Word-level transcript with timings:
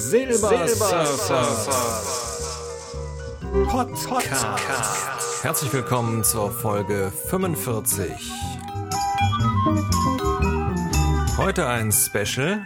Silbersurfer 0.00 1.46
Podcast. 3.68 4.46
Herzlich 5.42 5.72
willkommen 5.74 6.24
zur 6.24 6.50
Folge 6.50 7.12
45. 7.28 8.10
Heute 11.36 11.66
ein 11.66 11.92
Special. 11.92 12.62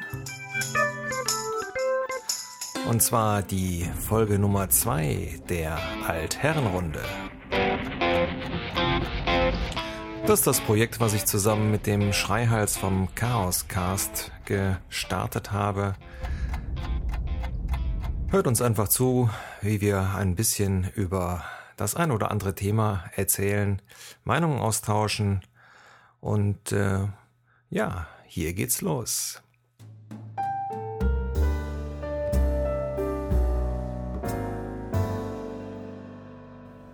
Und 2.88 3.02
zwar 3.02 3.42
die 3.42 3.90
Folge 4.06 4.38
Nummer 4.38 4.70
2 4.70 5.40
der 5.48 5.76
Altherrenrunde. 6.06 7.02
Das 10.26 10.38
ist 10.38 10.46
das 10.46 10.60
Projekt, 10.60 11.00
was 11.00 11.14
ich 11.14 11.26
zusammen 11.26 11.72
mit 11.72 11.88
dem 11.88 12.12
Schreihals 12.12 12.76
vom 12.76 13.08
Chaoscast 13.16 14.30
gestartet 14.44 15.50
habe. 15.50 15.96
Hört 18.34 18.48
uns 18.48 18.60
einfach 18.60 18.88
zu, 18.88 19.30
wie 19.60 19.80
wir 19.80 20.16
ein 20.16 20.34
bisschen 20.34 20.90
über 20.96 21.44
das 21.76 21.94
ein 21.94 22.10
oder 22.10 22.32
andere 22.32 22.56
Thema 22.56 23.04
erzählen, 23.14 23.80
Meinungen 24.24 24.58
austauschen 24.58 25.42
und 26.20 26.72
äh, 26.72 27.06
ja, 27.70 28.08
hier 28.26 28.52
geht's 28.52 28.80
los. 28.80 29.40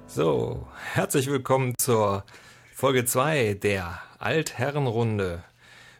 So, 0.08 0.68
herzlich 0.92 1.26
willkommen 1.28 1.72
zur 1.78 2.26
Folge 2.74 3.06
2 3.06 3.54
der 3.54 3.98
Altherrenrunde 4.18 5.42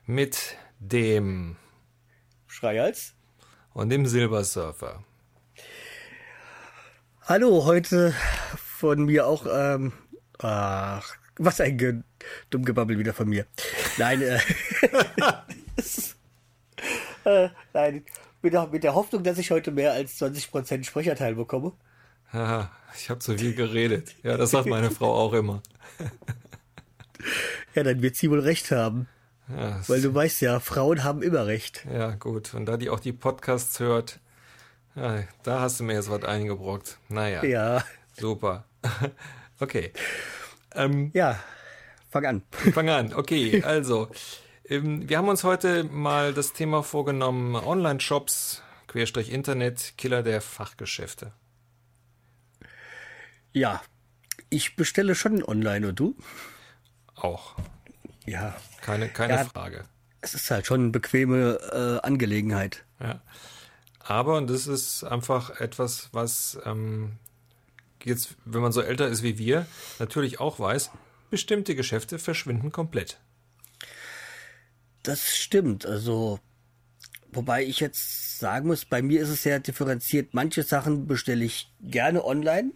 mit 0.05 0.59
dem 0.81 1.57
Schreihals 2.47 3.15
und 3.73 3.89
dem 3.89 4.05
Silbersurfer. 4.05 5.03
Hallo, 7.31 7.65
heute 7.65 8.13
von 8.57 9.05
mir 9.05 9.25
auch, 9.29 9.47
ähm, 9.49 9.93
ach, 10.39 11.15
was 11.39 11.61
ein 11.61 11.79
Ge 11.79 12.03
Dummgebabbel 12.51 12.99
wieder 12.99 13.15
von 13.15 13.29
mir. 13.29 13.47
Nein, 13.99 14.21
äh, 14.21 14.41
äh, 17.45 17.49
nein, 17.73 18.05
mit 18.43 18.53
der, 18.53 18.67
mit 18.67 18.83
der 18.83 18.97
Hoffnung, 18.97 19.23
dass 19.23 19.39
ich 19.39 19.53
heute 19.53 19.71
mehr 19.71 19.93
als 19.93 20.21
20% 20.21 20.83
Sprecherteil 20.83 21.37
bekomme. 21.37 21.73
Haha, 22.33 22.69
ich 22.97 23.09
habe 23.11 23.21
zu 23.21 23.39
viel 23.39 23.55
geredet. 23.55 24.17
Ja, 24.25 24.37
das 24.37 24.51
sagt 24.51 24.67
meine 24.67 24.91
Frau 24.91 25.15
auch 25.15 25.33
immer. 25.33 25.63
Ja, 27.77 27.85
dann 27.85 28.03
wird 28.03 28.17
sie 28.17 28.29
wohl 28.29 28.41
recht 28.41 28.73
haben. 28.73 29.07
Ja, 29.57 29.81
Weil 29.87 30.03
du 30.03 30.13
weißt 30.13 30.41
ja, 30.41 30.59
Frauen 30.59 31.05
haben 31.05 31.23
immer 31.23 31.47
recht. 31.47 31.87
ja, 31.93 32.11
gut. 32.17 32.55
Und 32.55 32.67
da 32.67 32.77
die 32.77 32.91
auch 32.91 32.99
die 32.99 33.13
Podcasts 33.13 33.79
hört, 33.79 34.19
ja, 35.01 35.25
da 35.43 35.61
hast 35.61 35.81
du 35.81 35.85
mir 35.85 35.95
jetzt 35.95 36.11
was 36.11 36.23
eingebrockt. 36.25 36.99
Naja, 37.09 37.43
Ja, 37.45 37.85
super. 38.19 38.65
Okay. 39.63 39.93
Ähm, 40.75 41.11
ja, 41.13 41.39
fang 42.09 42.25
an. 42.25 42.43
Fang 42.73 42.89
an. 42.89 43.13
Okay, 43.13 43.63
also, 43.63 44.09
ähm, 44.65 45.07
wir 45.07 45.19
haben 45.19 45.29
uns 45.29 45.45
heute 45.45 45.85
mal 45.85 46.33
das 46.33 46.55
Thema 46.55 46.83
vorgenommen, 46.83 47.55
Online-Shops, 47.57 48.63
Querstrich 48.87 49.31
Internet, 49.33 49.95
Killer 49.99 50.23
der 50.23 50.41
Fachgeschäfte. 50.41 51.33
Ja, 53.53 53.83
ich 54.49 54.77
bestelle 54.77 55.15
schon 55.15 55.43
online 55.45 55.89
und 55.89 55.99
du? 56.01 56.17
Auch. 57.15 57.55
Ja, 58.27 58.57
Keine, 58.81 59.09
keine 59.09 59.35
Ja. 59.35 59.45
Frage. 59.45 59.85
es 60.23 60.35
ist 60.35 60.51
halt 60.51 60.67
schon 60.67 60.81
eine 60.81 60.91
bequeme 60.91 62.01
äh, 62.03 62.07
Angelegenheit. 62.07 62.85
Ja. 63.01 63.21
Aber, 64.01 64.37
und 64.37 64.49
das 64.49 64.67
ist 64.67 65.05
einfach 65.05 65.61
etwas, 65.61 66.09
was 66.13 66.59
ähm, 66.65 67.19
jetzt, 68.05 68.37
wenn 68.45 68.63
man 68.63 68.73
so 68.73 68.81
älter 68.81 69.09
ist 69.09 69.23
wie 69.23 69.39
wir, 69.39 69.67
natürlich 69.99 70.41
auch 70.41 70.59
weiß, 70.59 70.91
bestimmte 71.31 71.75
Geschäfte 71.75 72.19
verschwinden 72.19 72.73
komplett. 72.73 73.21
Das 75.03 75.37
stimmt. 75.37 75.87
Also, 75.87 76.41
wobei 77.33 77.65
ich 77.65 77.81
jetzt 77.81 78.39
sagen 78.39 78.67
muss, 78.69 78.85
bei 78.85 79.03
mir 79.03 79.21
ist 79.23 79.29
es 79.29 79.43
sehr 79.43 79.61
differenziert. 79.61 80.35
Manche 80.35 80.63
Sachen 80.63 81.07
bestelle 81.07 81.45
ich 81.45 81.73
gerne 81.81 82.25
online 82.25 82.73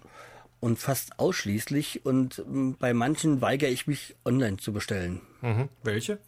und 0.60 0.78
fast 0.78 1.19
ausschließlich 1.19 2.06
und 2.06 2.38
ähm, 2.38 2.77
bei 2.78 2.94
manchen 2.94 3.41
weigere 3.41 3.69
ich 3.69 3.87
mich 3.87 4.16
online 4.25 4.56
zu 4.59 4.72
bestellen. 4.72 5.21
Mhm. 5.43 5.69
Welche? 5.82 6.19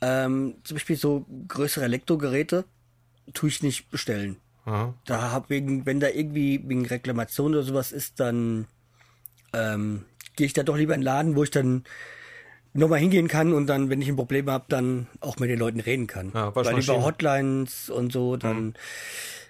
Ähm, 0.00 0.56
zum 0.64 0.76
Beispiel 0.76 0.96
so 0.96 1.26
größere 1.46 1.84
Elektrogeräte 1.84 2.64
tue 3.34 3.48
ich 3.48 3.62
nicht 3.62 3.90
bestellen. 3.90 4.36
Aha. 4.64 4.94
Da 5.06 5.30
hab 5.32 5.50
wegen, 5.50 5.86
wenn 5.86 6.00
da 6.00 6.08
irgendwie 6.08 6.62
wegen 6.66 6.84
Reklamation 6.86 7.52
oder 7.52 7.62
sowas 7.62 7.92
ist, 7.92 8.20
dann 8.20 8.66
ähm, 9.52 10.04
gehe 10.36 10.46
ich 10.46 10.52
da 10.52 10.62
doch 10.62 10.76
lieber 10.76 10.94
in 10.94 11.00
den 11.00 11.04
Laden, 11.06 11.36
wo 11.36 11.42
ich 11.42 11.50
dann 11.50 11.84
nochmal 12.74 12.98
hingehen 12.98 13.28
kann 13.28 13.52
und 13.54 13.66
dann, 13.66 13.88
wenn 13.90 14.02
ich 14.02 14.08
ein 14.08 14.16
Problem 14.16 14.50
habe, 14.50 14.66
dann 14.68 15.06
auch 15.20 15.38
mit 15.38 15.48
den 15.50 15.58
Leuten 15.58 15.80
reden 15.80 16.06
kann. 16.06 16.32
Ja, 16.34 16.54
Weil 16.54 16.78
über 16.78 17.02
Hotlines 17.02 17.88
und 17.90 18.12
so, 18.12 18.36
dann 18.36 18.74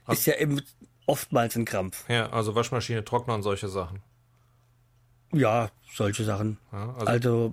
ist 0.08 0.26
ja 0.26 0.36
eben 0.36 0.60
oftmals 1.06 1.56
ein 1.56 1.64
Krampf. 1.64 2.08
Ja, 2.08 2.30
also 2.30 2.54
Waschmaschine, 2.54 3.04
Trockner 3.04 3.34
und 3.34 3.42
solche 3.42 3.68
Sachen. 3.68 4.00
Ja, 5.32 5.70
solche 5.92 6.24
Sachen. 6.24 6.58
Ja, 6.72 6.94
also- 6.94 7.06
also, 7.06 7.50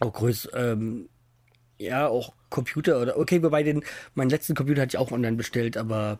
auch 0.00 0.12
größ, 0.12 0.50
ähm, 0.54 1.08
ja, 1.76 2.06
auch 2.06 2.32
Computer 2.50 3.00
oder 3.00 3.18
okay, 3.18 3.42
wobei 3.42 3.62
den, 3.62 3.84
meinen 4.14 4.30
letzten 4.30 4.54
Computer 4.54 4.82
hatte 4.82 4.96
ich 4.96 4.98
auch 4.98 5.12
online 5.12 5.36
bestellt, 5.36 5.76
aber 5.76 6.18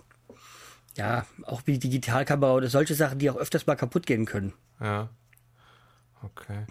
ja, 0.96 1.26
auch 1.44 1.62
wie 1.64 1.78
Digitalkamera 1.78 2.54
oder 2.54 2.68
solche 2.68 2.94
Sachen, 2.94 3.18
die 3.18 3.30
auch 3.30 3.36
öfters 3.36 3.66
mal 3.66 3.76
kaputt 3.76 4.06
gehen 4.06 4.26
können. 4.26 4.52
Ja. 4.80 5.08
Okay. 6.22 6.66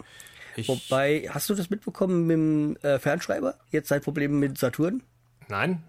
Ich, 0.58 0.68
Wobei, 0.68 1.30
hast 1.30 1.50
du 1.50 1.56
das 1.56 1.70
mitbekommen 1.70 2.26
mit 2.26 2.34
dem 2.34 2.78
äh, 2.82 3.00
Fernschreiber? 3.00 3.56
Jetzt 3.70 3.90
sein 3.90 4.02
Problem 4.02 4.40
mit 4.40 4.58
Saturn? 4.58 5.04
nein? 5.48 5.84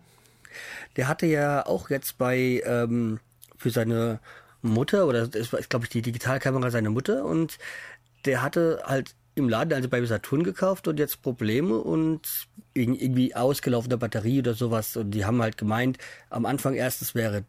Der 0.97 1.09
hatte 1.09 1.27
ja 1.27 1.67
auch 1.67 1.91
jetzt 1.91 2.19
bei 2.19 2.63
ähm, 2.65 3.21
für 3.57 3.71
seine 3.71 4.21
Mutter 4.63 5.07
oder 5.07 5.29
das 5.29 5.53
war, 5.53 5.61
glaube 5.61 5.85
ich, 5.85 5.91
die 5.91 6.03
Digitalkamera 6.03 6.71
seiner 6.71 6.91
Mutter 6.91 7.25
und 7.25 7.59
der 8.25 8.43
hatte 8.43 8.83
halt 8.85 9.15
im 9.39 9.49
Laden, 9.49 9.73
also 9.73 9.89
bei 9.89 10.05
Saturn 10.05 10.43
gekauft 10.43 10.89
und 10.89 10.99
jetzt 10.99 11.23
Probleme 11.23 11.79
und 11.79 12.23
irg- 12.77 13.01
irgendwie 13.01 13.35
ausgelaufene 13.35 13.97
Batterie 13.99 14.41
oder 14.41 14.55
sowas. 14.55 14.97
Und 14.97 15.13
die 15.13 15.25
haben 15.25 15.41
halt 15.43 15.57
gemeint, 15.57 15.99
am 16.31 16.47
Anfang 16.47 16.75
erst, 16.75 17.03
es 17.03 17.15
wäre 17.15 17.45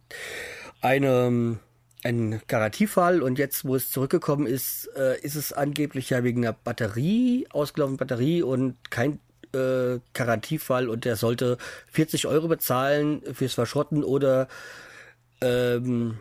eine 0.81 1.59
ein 2.01 2.41
Garantiefall 2.47 3.21
und 3.21 3.37
jetzt, 3.39 3.65
wo 3.65 3.75
es 3.75 3.91
zurückgekommen 3.91 4.47
ist, 4.47 4.89
äh, 4.95 5.19
ist 5.19 5.35
es 5.35 5.51
angeblich 5.51 6.09
ja 6.09 6.23
wegen 6.23 6.45
einer 6.45 6.53
Batterie, 6.53 7.45
ausgelaufenen 7.49 7.97
Batterie 7.97 8.41
und 8.41 8.77
kein 8.89 9.19
äh, 9.53 9.99
Garantiefall 10.13 10.87
und 10.87 11.03
der 11.03 11.17
sollte 11.17 11.57
40 11.91 12.25
Euro 12.27 12.47
bezahlen 12.47 13.21
fürs 13.33 13.53
Verschrotten 13.53 14.05
oder 14.05 14.47
ähm, 15.41 16.19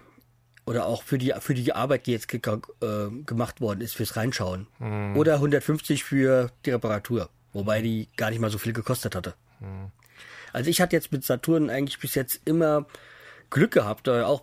oder 0.69 0.87
auch 0.87 1.03
für 1.03 1.17
die 1.17 1.33
für 1.41 1.55
die 1.55 1.73
Arbeit, 1.73 2.07
die 2.07 2.13
jetzt 2.13 2.29
ge 2.29 2.41
äh, 2.45 3.11
gemacht 3.25 3.61
worden 3.63 3.81
ist, 3.81 3.97
fürs 3.97 4.17
Reinschauen. 4.17 4.67
Oder 5.17 5.35
150 5.35 6.05
für 6.05 6.51
die 6.67 6.71
Reparatur, 6.71 7.31
wobei 7.55 7.81
die 7.81 8.09
gar 8.17 8.29
nicht 8.29 8.39
mal 8.39 8.51
so 8.51 8.59
viel 8.59 8.75
gekostet 8.75 9.15
hatte. 9.15 9.35
Also 10.53 10.69
ich 10.69 10.81
hatte 10.81 10.95
jetzt 10.95 11.11
mit 11.11 11.25
Saturn 11.25 11.71
eigentlich 11.71 11.99
bis 11.99 12.15
jetzt 12.15 12.41
immer 12.45 12.87
Glück 13.51 13.73
gehabt, 13.73 14.09
äh, 14.09 14.23
auch 14.23 14.43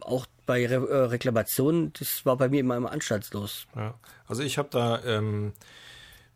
auch 0.00 0.26
bei 0.46 0.66
Re 0.66 0.88
äh, 0.88 0.96
Reklamationen, 1.06 1.92
das 1.98 2.26
war 2.26 2.36
bei 2.36 2.48
mir 2.48 2.60
immer, 2.60 2.76
immer 2.76 2.92
anstandslos. 2.92 3.66
Ja. 3.74 3.94
Also 4.26 4.42
ich 4.42 4.58
habe 4.58 4.68
da 4.70 5.02
ähm, 5.04 5.52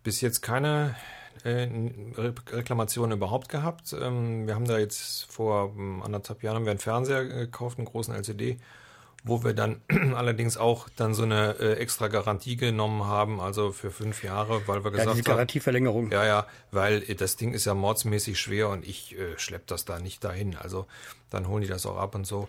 bis 0.02 0.20
jetzt 0.20 0.40
keine 0.40 0.96
äh, 1.44 1.68
Re 2.16 2.34
Reklamation 2.50 3.12
überhaupt 3.12 3.48
gehabt. 3.48 3.94
Ähm, 3.98 4.46
wir 4.46 4.54
haben 4.54 4.66
da 4.66 4.78
jetzt 4.78 5.30
vor 5.30 5.74
ähm, 5.76 6.02
anderthalb 6.02 6.42
Jahren 6.42 6.56
haben 6.56 6.64
wir 6.64 6.70
einen 6.70 6.80
Fernseher 6.80 7.24
gekauft, 7.24 7.78
einen 7.78 7.86
großen 7.86 8.14
LCD, 8.14 8.58
wo 9.28 9.44
wir 9.44 9.52
dann 9.54 9.80
allerdings 10.14 10.56
auch 10.56 10.88
dann 10.96 11.14
so 11.14 11.22
eine 11.22 11.56
äh, 11.60 11.74
extra 11.74 12.08
Garantie 12.08 12.56
genommen 12.56 13.04
haben, 13.04 13.40
also 13.40 13.72
für 13.72 13.90
fünf 13.90 14.22
Jahre, 14.24 14.66
weil 14.66 14.82
wir 14.84 14.90
Ja, 14.90 14.98
gesagt 14.98 15.18
haben, 15.18 15.22
Garantieverlängerung. 15.24 16.10
ja, 16.10 16.24
ja, 16.26 16.46
weil 16.70 17.00
das 17.02 17.36
Ding 17.36 17.52
ist 17.52 17.64
ja 17.66 17.74
mordsmäßig 17.74 18.38
schwer 18.40 18.68
und 18.70 18.86
ich 18.86 19.16
äh, 19.18 19.38
schlepp 19.38 19.66
das 19.66 19.84
da 19.84 19.98
nicht 20.00 20.24
dahin. 20.24 20.56
Also 20.56 20.86
dann 21.30 21.46
holen 21.48 21.62
die 21.62 21.68
das 21.68 21.86
auch 21.86 21.96
ab 21.98 22.14
und 22.14 22.26
so, 22.26 22.48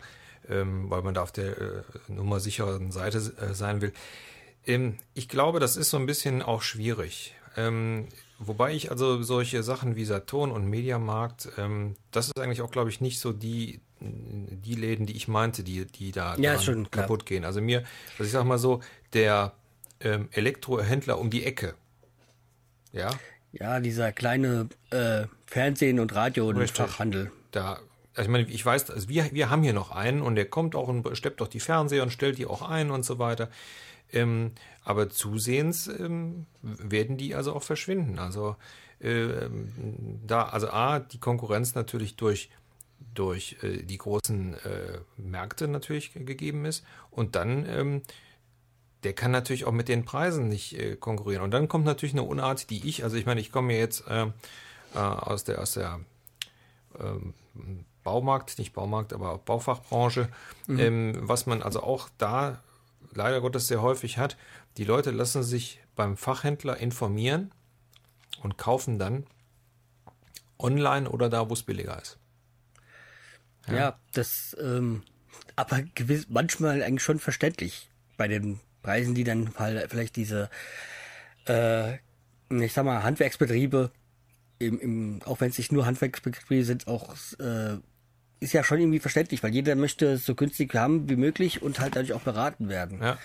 ähm, 0.50 0.90
weil 0.90 1.02
man 1.04 1.14
da 1.14 1.22
auf 1.24 1.32
der 1.32 1.58
äh, 1.58 1.82
Nummer 2.08 2.40
sicheren 2.40 2.92
Seite 2.92 3.18
äh, 3.18 3.54
sein 3.54 3.82
will. 3.82 3.94
Ähm, 4.66 4.98
ich 5.14 5.28
glaube, 5.30 5.60
das 5.60 5.76
ist 5.78 5.90
so 5.90 5.98
ein 5.98 6.06
bisschen 6.06 6.42
auch 6.42 6.62
schwierig. 6.62 7.36
Ähm, 7.58 8.08
wobei 8.38 8.74
ich 8.74 8.92
also 8.92 9.22
solche 9.24 9.64
Sachen 9.64 9.96
wie 9.96 10.06
Saturn 10.06 10.52
und 10.52 10.70
Mediamarkt, 10.70 11.50
ähm, 11.58 11.96
das 12.12 12.28
ist 12.28 12.40
eigentlich 12.40 12.62
auch, 12.62 12.72
glaube 12.72 12.90
ich, 12.90 13.02
nicht 13.02 13.20
so 13.20 13.34
die 13.34 13.82
die 14.02 14.76
Läden, 14.76 15.06
die 15.06 15.16
ich 15.16 15.28
meinte, 15.28 15.64
die 15.64 15.86
die 15.86 16.12
da 16.12 16.36
Ja, 16.38 16.60
schon 16.60 16.90
klar. 16.90 17.04
kaputt 17.04 17.26
gehen. 17.26 17.46
Also 17.46 17.62
mir, 17.62 17.84
also 18.14 18.24
ich 18.24 18.32
sag 18.32 18.46
mal 18.46 18.58
so, 18.58 18.82
der 19.14 19.54
ähm, 20.00 20.30
Elektrohändler 20.32 21.20
um 21.20 21.30
die 21.30 21.46
Ecke, 21.46 21.76
ja, 22.94 23.10
Ja, 23.52 23.80
dieser 23.80 24.12
kleine 24.12 24.70
äh, 24.92 25.26
Fernsehen 25.46 26.00
und 26.00 26.14
Radio 26.16 26.48
und. 26.48 26.70
Fachhandel. 26.72 27.32
da 27.52 27.80
also 28.16 28.28
ich 28.28 28.32
meine, 28.32 28.50
ich 28.50 28.66
weiß, 28.66 28.90
also 28.92 29.08
wir, 29.08 29.32
wir 29.32 29.50
haben 29.50 29.64
hier 29.64 29.72
noch 29.74 29.92
einen 29.92 30.22
und 30.22 30.36
der 30.36 30.46
kommt 30.46 30.76
auch 30.76 30.88
und 30.90 31.08
steppt 31.16 31.42
auch 31.42 31.48
die 31.48 31.60
Fernseher 31.62 32.04
und 32.04 32.12
stellt 32.12 32.38
die 32.38 32.48
auch 32.48 32.62
ein 32.68 32.92
und 32.92 33.06
so 33.06 33.18
weiter. 33.18 33.50
Ähm, 34.12 34.52
aber 34.84 35.10
zusehends 35.10 35.88
ähm, 35.88 36.46
werden 36.62 37.16
die 37.18 37.34
also 37.36 37.54
auch 37.54 37.64
verschwinden. 37.64 38.20
Also 38.20 38.58
äh, 39.00 39.28
da, 40.26 40.44
also 40.50 40.70
A, 40.70 41.00
die 41.00 41.20
Konkurrenz 41.20 41.76
natürlich 41.76 42.16
durch 42.18 42.50
durch 43.14 43.58
äh, 43.62 43.84
die 43.84 43.98
großen 43.98 44.54
äh, 44.54 45.00
Märkte 45.18 45.68
natürlich 45.68 46.14
gegeben 46.14 46.66
ist 46.66 46.86
und 47.12 47.36
dann 47.36 47.66
ähm, 47.68 48.02
der 49.04 49.14
kann 49.14 49.32
natürlich 49.32 49.66
auch 49.66 49.72
mit 49.72 49.88
den 49.88 50.06
Preisen 50.06 50.50
nicht 50.50 50.78
äh, 50.78 50.96
konkurrieren. 50.96 51.44
Und 51.44 51.52
dann 51.52 51.68
kommt 51.68 51.86
natürlich 51.86 52.14
eine 52.14 52.24
Unart, 52.24 52.70
die 52.70 52.88
ich, 52.88 53.04
also 53.04 53.16
ich 53.16 53.26
meine, 53.26 53.40
ich 53.40 53.52
komme 53.52 53.78
jetzt 53.78 54.06
äh, 54.08 54.28
äh, 54.94 54.98
aus 54.98 55.44
der, 55.44 55.62
aus 55.62 55.74
der 55.74 56.02
ähm, 57.00 57.34
Baumarkt, 58.04 58.58
nicht 58.60 58.74
Baumarkt, 58.74 59.14
aber 59.14 59.38
Baufachbranche, 59.38 60.30
mhm. 60.68 60.80
ähm, 60.80 61.18
was 61.22 61.46
man 61.46 61.62
also 61.62 61.82
auch 61.82 62.10
da 62.18 62.62
leider 63.14 63.42
Gottes 63.42 63.68
sehr 63.68 63.82
häufig 63.82 64.18
hat. 64.18 64.38
Die 64.78 64.84
Leute 64.84 65.12
lassen 65.12 65.44
sich 65.44 65.80
beim 65.96 66.18
Fachhändler 66.18 66.78
informieren 66.78 67.52
und 68.44 68.58
kaufen 68.58 69.00
dann 69.00 69.26
online 70.58 71.10
oder 71.10 71.30
da, 71.30 71.50
wo 71.50 71.54
es 71.54 71.64
billiger 71.64 72.02
ist. 72.02 72.18
Ja, 73.72 73.78
ja 73.78 74.00
das, 74.14 74.56
ähm, 74.62 75.04
aber 75.56 75.82
gewiss, 75.96 76.28
manchmal 76.30 76.82
eigentlich 76.84 77.04
schon 77.04 77.20
verständlich 77.20 77.90
bei 78.18 78.28
den 78.28 78.60
Preisen, 78.82 79.16
die 79.16 79.24
dann 79.24 79.52
vielleicht 79.88 80.16
diese, 80.16 80.50
äh, 81.48 81.96
ich 82.50 82.74
sag 82.74 82.86
mal, 82.86 83.04
Handwerksbetriebe, 83.04 83.92
im, 84.60 84.80
im, 84.80 85.22
auch 85.26 85.40
wenn 85.42 85.50
es 85.50 85.58
nicht 85.58 85.72
nur 85.72 85.86
Handwerksbetriebe 85.86 86.66
sind, 86.66 86.88
auch 86.88 87.14
äh, 87.40 87.78
ist 88.40 88.54
ja 88.54 88.64
schon 88.64 88.80
irgendwie 88.80 89.00
verständlich, 89.00 89.44
weil 89.44 89.54
jeder 89.54 89.76
möchte 89.76 90.14
es 90.14 90.26
so 90.26 90.36
günstig 90.36 90.74
haben 90.76 91.10
wie 91.10 91.16
möglich 91.16 91.62
und 91.62 91.80
halt 91.80 91.96
dadurch 91.96 92.14
auch 92.14 92.22
beraten 92.22 92.70
werden. 92.70 93.02
Ja, 93.02 93.18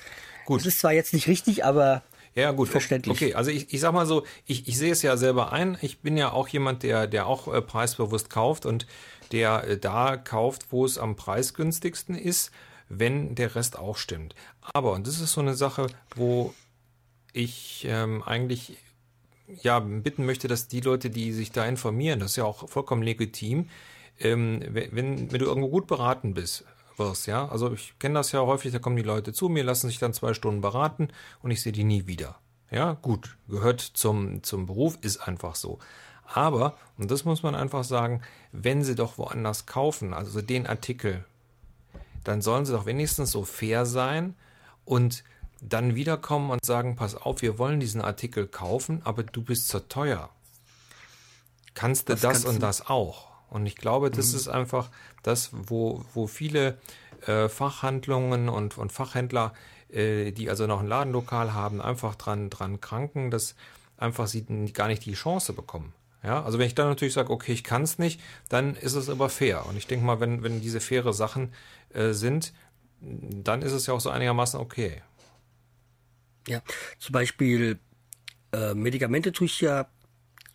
gut. 0.44 0.60
Das 0.60 0.66
ist 0.66 0.80
zwar 0.80 0.92
jetzt 0.92 1.14
nicht 1.14 1.28
richtig, 1.28 1.64
aber 1.64 2.02
ja, 2.34 2.50
gut, 2.50 2.68
verständlich. 2.68 3.16
Okay, 3.16 3.34
also 3.34 3.52
ich, 3.52 3.72
ich 3.72 3.80
sag 3.80 3.92
mal 3.92 4.06
so, 4.06 4.24
ich, 4.44 4.66
ich 4.66 4.76
sehe 4.76 4.90
es 4.90 5.02
ja 5.02 5.16
selber 5.16 5.52
ein. 5.52 5.78
Ich 5.82 6.00
bin 6.00 6.16
ja 6.16 6.32
auch 6.32 6.48
jemand, 6.48 6.82
der, 6.82 7.06
der 7.06 7.26
auch 7.26 7.52
äh, 7.52 7.62
preisbewusst 7.62 8.28
kauft 8.28 8.66
und 8.66 8.88
der 9.34 9.64
äh, 9.64 9.76
da 9.76 10.16
kauft, 10.16 10.70
wo 10.70 10.86
es 10.86 10.96
am 10.96 11.16
preisgünstigsten 11.16 12.14
ist, 12.14 12.52
wenn 12.88 13.34
der 13.34 13.54
Rest 13.56 13.78
auch 13.78 13.96
stimmt. 13.96 14.34
Aber, 14.60 14.92
und 14.92 15.06
das 15.06 15.20
ist 15.20 15.32
so 15.32 15.40
eine 15.40 15.54
Sache, 15.54 15.88
wo 16.14 16.54
ich 17.32 17.84
ähm, 17.88 18.22
eigentlich 18.22 18.78
ja 19.62 19.80
bitten 19.80 20.24
möchte, 20.24 20.48
dass 20.48 20.68
die 20.68 20.80
Leute, 20.80 21.10
die 21.10 21.32
sich 21.32 21.50
da 21.50 21.66
informieren, 21.66 22.20
das 22.20 22.30
ist 22.30 22.36
ja 22.36 22.44
auch 22.44 22.68
vollkommen 22.68 23.02
legitim, 23.02 23.68
ähm, 24.20 24.62
wenn, 24.70 25.30
wenn 25.32 25.38
du 25.38 25.44
irgendwo 25.44 25.68
gut 25.68 25.88
beraten 25.88 26.34
bist, 26.34 26.64
wirst, 26.96 27.26
ja. 27.26 27.48
Also 27.48 27.72
ich 27.72 27.98
kenne 27.98 28.14
das 28.14 28.30
ja 28.30 28.40
häufig, 28.40 28.72
da 28.72 28.78
kommen 28.78 28.96
die 28.96 29.02
Leute 29.02 29.32
zu 29.32 29.48
mir, 29.48 29.64
lassen 29.64 29.88
sich 29.88 29.98
dann 29.98 30.14
zwei 30.14 30.32
Stunden 30.32 30.60
beraten 30.60 31.08
und 31.42 31.50
ich 31.50 31.60
sehe 31.60 31.72
die 31.72 31.84
nie 31.84 32.06
wieder. 32.06 32.38
Ja, 32.70 32.92
gut, 32.92 33.36
gehört 33.48 33.80
zum, 33.80 34.42
zum 34.44 34.66
Beruf, 34.66 34.98
ist 35.02 35.18
einfach 35.18 35.56
so. 35.56 35.80
Aber, 36.26 36.76
und 36.98 37.10
das 37.10 37.24
muss 37.24 37.42
man 37.42 37.54
einfach 37.54 37.84
sagen, 37.84 38.22
wenn 38.52 38.82
sie 38.82 38.94
doch 38.94 39.18
woanders 39.18 39.66
kaufen, 39.66 40.14
also 40.14 40.40
den 40.40 40.66
Artikel, 40.66 41.24
dann 42.24 42.40
sollen 42.40 42.64
sie 42.64 42.72
doch 42.72 42.86
wenigstens 42.86 43.30
so 43.30 43.44
fair 43.44 43.86
sein 43.86 44.34
und 44.84 45.24
dann 45.60 45.94
wiederkommen 45.94 46.50
und 46.50 46.64
sagen, 46.64 46.96
pass 46.96 47.14
auf, 47.14 47.42
wir 47.42 47.58
wollen 47.58 47.80
diesen 47.80 48.00
Artikel 48.00 48.46
kaufen, 48.46 49.00
aber 49.04 49.22
du 49.22 49.42
bist 49.42 49.68
zu 49.68 49.86
teuer. 49.88 50.30
Kannst 51.74 52.08
du 52.08 52.12
das, 52.12 52.20
das 52.20 52.44
und 52.44 52.62
das 52.62 52.86
auch? 52.86 53.28
Und 53.50 53.66
ich 53.66 53.76
glaube, 53.76 54.10
das 54.10 54.32
mhm. 54.32 54.36
ist 54.36 54.48
einfach 54.48 54.90
das, 55.22 55.50
wo, 55.52 56.04
wo 56.12 56.26
viele 56.26 56.78
äh, 57.26 57.48
Fachhandlungen 57.48 58.48
und, 58.48 58.78
und 58.78 58.92
Fachhändler, 58.92 59.52
äh, 59.90 60.32
die 60.32 60.50
also 60.50 60.66
noch 60.66 60.80
ein 60.80 60.86
Ladenlokal 60.86 61.54
haben, 61.54 61.80
einfach 61.80 62.14
dran, 62.14 62.50
dran 62.50 62.80
kranken, 62.80 63.30
dass 63.30 63.54
einfach 63.96 64.26
sie 64.26 64.44
gar 64.72 64.88
nicht 64.88 65.04
die 65.04 65.14
Chance 65.14 65.52
bekommen. 65.52 65.92
Ja, 66.24 66.42
also 66.42 66.58
wenn 66.58 66.66
ich 66.66 66.74
dann 66.74 66.88
natürlich 66.88 67.14
sage, 67.14 67.30
okay, 67.30 67.52
ich 67.52 67.64
kann 67.64 67.82
es 67.82 67.98
nicht, 67.98 68.20
dann 68.48 68.76
ist 68.76 68.94
es 68.94 69.10
aber 69.10 69.28
fair. 69.28 69.66
Und 69.66 69.76
ich 69.76 69.86
denke 69.86 70.06
mal, 70.06 70.20
wenn, 70.20 70.42
wenn 70.42 70.62
diese 70.62 70.80
faire 70.80 71.12
Sachen 71.12 71.52
äh, 71.92 72.12
sind, 72.12 72.54
dann 73.00 73.60
ist 73.60 73.72
es 73.72 73.86
ja 73.86 73.92
auch 73.92 74.00
so 74.00 74.08
einigermaßen 74.08 74.58
okay. 74.58 75.02
Ja, 76.48 76.62
zum 76.98 77.12
Beispiel 77.12 77.78
äh, 78.52 78.72
Medikamente 78.74 79.32
tue 79.32 79.46
ich 79.46 79.60
ja 79.60 79.86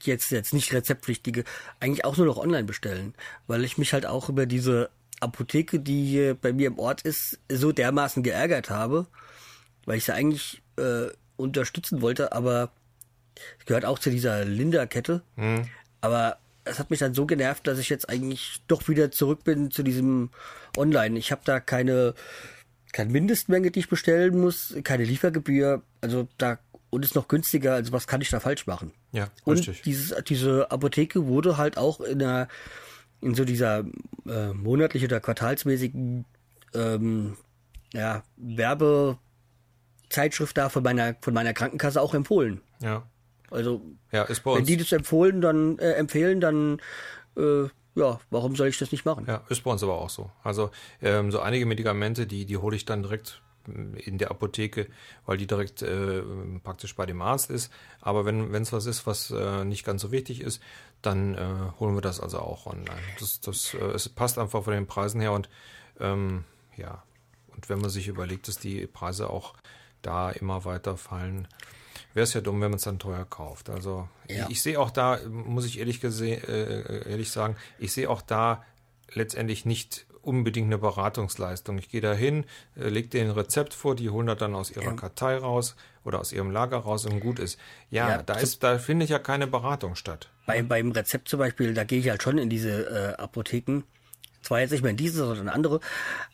jetzt, 0.02 0.32
jetzt 0.32 0.54
nicht 0.54 0.74
rezeptpflichtige, 0.74 1.44
eigentlich 1.80 2.06
auch 2.06 2.18
nur 2.18 2.26
noch 2.26 2.38
online 2.38 2.64
bestellen, 2.64 3.14
weil 3.46 3.64
ich 3.64 3.78
mich 3.78 3.94
halt 3.94 4.08
auch 4.08 4.30
über 4.30 4.48
diese 4.48 4.90
Apotheke, 5.20 5.80
die 5.80 6.06
hier 6.06 6.34
bei 6.34 6.52
mir 6.52 6.68
im 6.68 6.80
Ort 6.80 7.02
ist, 7.04 7.40
so 7.52 7.72
dermaßen 7.72 8.24
geärgert 8.24 8.70
habe, 8.70 9.06
weil 9.86 9.98
ich 9.98 10.06
sie 10.06 10.14
eigentlich 10.14 10.64
äh, 10.78 11.08
unterstützen 11.38 12.02
wollte, 12.02 12.32
aber 12.32 12.72
gehört 13.66 13.86
auch 13.86 14.00
zu 14.00 14.10
dieser 14.10 14.46
Linda-Kette. 14.46 15.22
Mhm. 15.36 15.68
Aber 16.02 16.38
es 16.66 16.80
hat 16.80 16.90
mich 16.90 17.00
dann 17.00 17.14
so 17.14 17.26
genervt, 17.26 17.68
dass 17.68 17.80
ich 17.80 17.90
jetzt 17.90 18.10
eigentlich 18.10 18.62
doch 18.68 18.88
wieder 18.88 19.12
zurück 19.12 19.44
bin 19.44 19.72
zu 19.72 19.84
diesem 19.84 20.30
Online. 20.78 21.18
Ich 21.18 21.32
habe 21.32 21.42
da 21.44 21.60
keine, 21.60 22.14
keine 22.92 23.12
Mindestmenge, 23.12 23.72
die 23.72 23.80
ich 23.80 23.90
bestellen 23.90 24.40
muss, 24.40 24.76
keine 24.84 25.04
Liefergebühr. 25.04 25.82
Also 26.02 26.28
da 26.38 26.60
und 26.90 27.06
ist 27.06 27.16
noch 27.16 27.28
günstiger. 27.28 27.74
Also 27.74 27.92
was 27.92 28.08
kann 28.08 28.22
ich 28.22 28.30
da 28.30 28.40
falsch 28.40 28.68
machen? 28.68 28.94
Ja, 29.12 29.30
richtig. 29.48 29.80
Und 29.80 29.86
dieses, 29.86 30.16
diese 30.26 30.72
Apotheke 30.72 31.28
wurde 31.28 31.58
halt 31.58 31.78
auch 31.78 32.00
in 32.02 32.20
der 32.20 32.48
in 33.22 33.36
so 33.36 33.44
dieser 33.44 33.84
äh, 34.28 34.54
monatlich 34.54 35.04
oder 35.04 35.20
quartalsmäßigen 35.20 36.24
ähm, 36.74 37.36
ja, 37.94 38.24
Werbezeitschrift 38.38 40.58
da 40.58 40.70
von 40.70 40.84
meiner 40.84 41.16
von 41.20 41.34
meiner 41.34 41.52
Krankenkasse 41.54 42.02
auch 42.02 42.14
empfohlen. 42.14 42.62
Ja. 42.82 43.04
Also, 43.52 43.82
ja, 44.12 44.24
ist 44.24 44.44
bei 44.44 44.52
uns. 44.52 44.60
wenn 44.60 44.66
die 44.66 44.78
das 44.78 44.92
empfohlen, 44.92 45.42
dann 45.42 45.78
äh, 45.80 45.94
empfehlen, 45.94 46.40
dann 46.42 46.80
äh, 47.38 47.68
ja, 47.96 48.20
warum 48.30 48.56
soll 48.56 48.68
ich 48.68 48.78
das 48.78 48.92
nicht 48.92 49.06
machen? 49.06 49.26
Ja, 49.28 49.44
ist 49.50 49.64
bei 49.64 49.72
uns 49.72 49.84
aber 49.84 50.00
auch 50.00 50.10
so. 50.10 50.32
Also 50.44 50.72
ähm, 51.02 51.32
so 51.32 51.40
einige 51.40 51.66
Medikamente, 51.66 52.28
die 52.28 52.46
die 52.46 52.58
hole 52.58 52.76
ich 52.76 52.86
dann 52.86 53.04
direkt 53.04 53.42
äh, 53.68 54.00
in 54.02 54.18
der 54.18 54.32
Apotheke, 54.32 54.88
weil 55.26 55.38
die 55.38 55.48
direkt 55.48 55.82
äh, 55.82 56.22
praktisch 56.64 56.96
bei 56.96 57.06
dem 57.06 57.22
Arzt 57.22 57.50
ist. 57.50 57.72
Aber 58.02 58.26
wenn 58.26 58.54
es 58.54 58.72
was 58.72 58.86
ist, 58.86 59.06
was 59.06 59.32
äh, 59.32 59.66
nicht 59.66 59.86
ganz 59.86 60.02
so 60.02 60.12
wichtig 60.12 60.42
ist, 60.42 60.62
dann 61.02 61.36
äh, 61.36 61.80
holen 61.80 61.96
wir 61.96 62.02
das 62.02 62.20
also 62.20 62.40
auch 62.40 62.66
online. 62.66 63.02
Das, 63.20 63.42
das, 63.42 63.74
äh, 63.74 63.78
es 63.78 64.10
passt 64.10 64.38
einfach 64.38 64.64
von 64.64 64.74
den 64.74 64.88
Preisen 64.88 65.22
her 65.22 65.34
und 65.34 65.50
ähm, 66.00 66.46
ja, 66.78 67.04
und 67.56 67.68
wenn 67.70 67.80
man 67.80 67.90
sich 67.90 68.08
überlegt, 68.08 68.48
dass 68.48 68.58
die 68.58 68.88
Preise 68.88 69.30
auch 69.30 69.56
da 70.02 70.30
immer 70.32 70.64
weiter 70.64 70.96
fallen, 70.96 71.48
wäre 72.14 72.24
es 72.24 72.34
ja 72.34 72.42
dumm, 72.42 72.62
wenn 72.62 72.72
man 72.72 72.78
es 72.78 72.84
dann 72.84 73.00
teuer 73.00 73.26
kauft. 73.26 73.70
Also 73.70 74.08
ja. 74.28 74.46
ich, 74.46 74.52
ich 74.52 74.62
sehe 74.62 74.80
auch 74.80 74.92
da, 74.92 75.20
muss 75.28 75.66
ich 75.66 75.80
ehrlich, 75.80 76.02
gesehen, 76.02 76.44
äh, 76.44 77.10
ehrlich 77.10 77.32
sagen, 77.32 77.56
ich 77.78 77.94
sehe 77.94 78.10
auch 78.10 78.22
da 78.22 78.64
letztendlich 79.14 79.66
nicht 79.66 80.06
unbedingt 80.22 80.68
eine 80.68 80.78
Beratungsleistung. 80.78 81.78
Ich 81.78 81.90
gehe 81.90 82.02
da 82.02 82.14
hin, 82.14 82.46
äh, 82.76 82.90
lege 82.90 83.10
denen 83.10 83.32
ein 83.32 83.36
Rezept 83.36 83.74
vor, 83.74 83.96
die 83.96 84.10
holen 84.10 84.28
das 84.28 84.38
dann 84.38 84.56
aus 84.56 84.72
ihrer 84.72 84.84
ja. 84.84 84.94
Kartei 84.94 85.38
raus 85.38 85.76
oder 86.04 86.20
aus 86.20 86.32
ihrem 86.32 86.52
Lager 86.52 86.78
raus 86.78 87.06
und 87.06 87.20
gut 87.20 87.40
ist. 87.40 87.60
Ja, 87.90 88.10
ja 88.10 88.24
da 88.24 88.36
ist, 88.36 88.64
da 88.64 88.78
findet 88.78 89.10
ja 89.10 89.20
keine 89.20 89.48
Beratung 89.48 89.96
statt. 89.96 90.30
Bei, 90.46 90.62
beim 90.62 90.92
Rezept 90.92 91.30
zum 91.30 91.40
Beispiel, 91.40 91.74
da 91.74 91.84
gehe 91.84 92.00
ich 92.00 92.10
halt 92.10 92.24
schon 92.24 92.38
in 92.38 92.50
diese 92.50 93.16
äh, 93.18 93.22
Apotheken. 93.22 93.84
Zwar 94.42 94.62
jetzt 94.62 94.72
nicht 94.72 94.82
mehr 94.82 94.92
in 94.92 94.98
diese, 94.98 95.26
sondern 95.26 95.48
in 95.48 95.50
andere, 95.50 95.80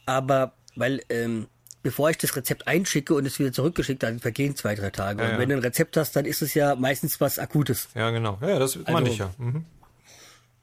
aber 0.05 0.53
weil 0.75 1.01
ähm, 1.10 1.48
bevor 1.86 2.10
ich 2.10 2.18
das 2.18 2.36
Rezept 2.36 2.68
einschicke 2.68 3.13
und 3.13 3.27
es 3.27 3.38
wieder 3.38 3.54
zurückgeschickt, 3.54 4.01
dann 4.01 4.20
vergehen 4.20 4.56
zwei, 4.56 4.74
drei 4.74 4.89
Tage. 4.89 5.22
Ja, 5.22 5.34
und 5.34 5.38
wenn 5.38 5.50
du 5.50 5.56
ein 5.56 5.62
Rezept 5.62 5.96
hast, 5.98 6.15
dann 6.15 6.25
ist 6.25 6.42
es 6.42 6.56
ja 6.56 6.74
meistens 6.74 7.22
was 7.22 7.38
Akutes. 7.38 7.89
Ja, 7.94 8.10
genau. 8.10 8.39
Ja, 8.42 8.58
das 8.58 8.75
also, 8.75 8.92
meine 8.92 9.08
ich 9.08 9.20
ja. 9.20 9.32
Mhm. 9.38 9.65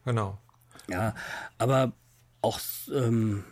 Genau. 0.04 0.36
Ja, 0.88 1.14
aber 1.58 1.92
auch 2.40 2.58
ähm, 2.92 3.44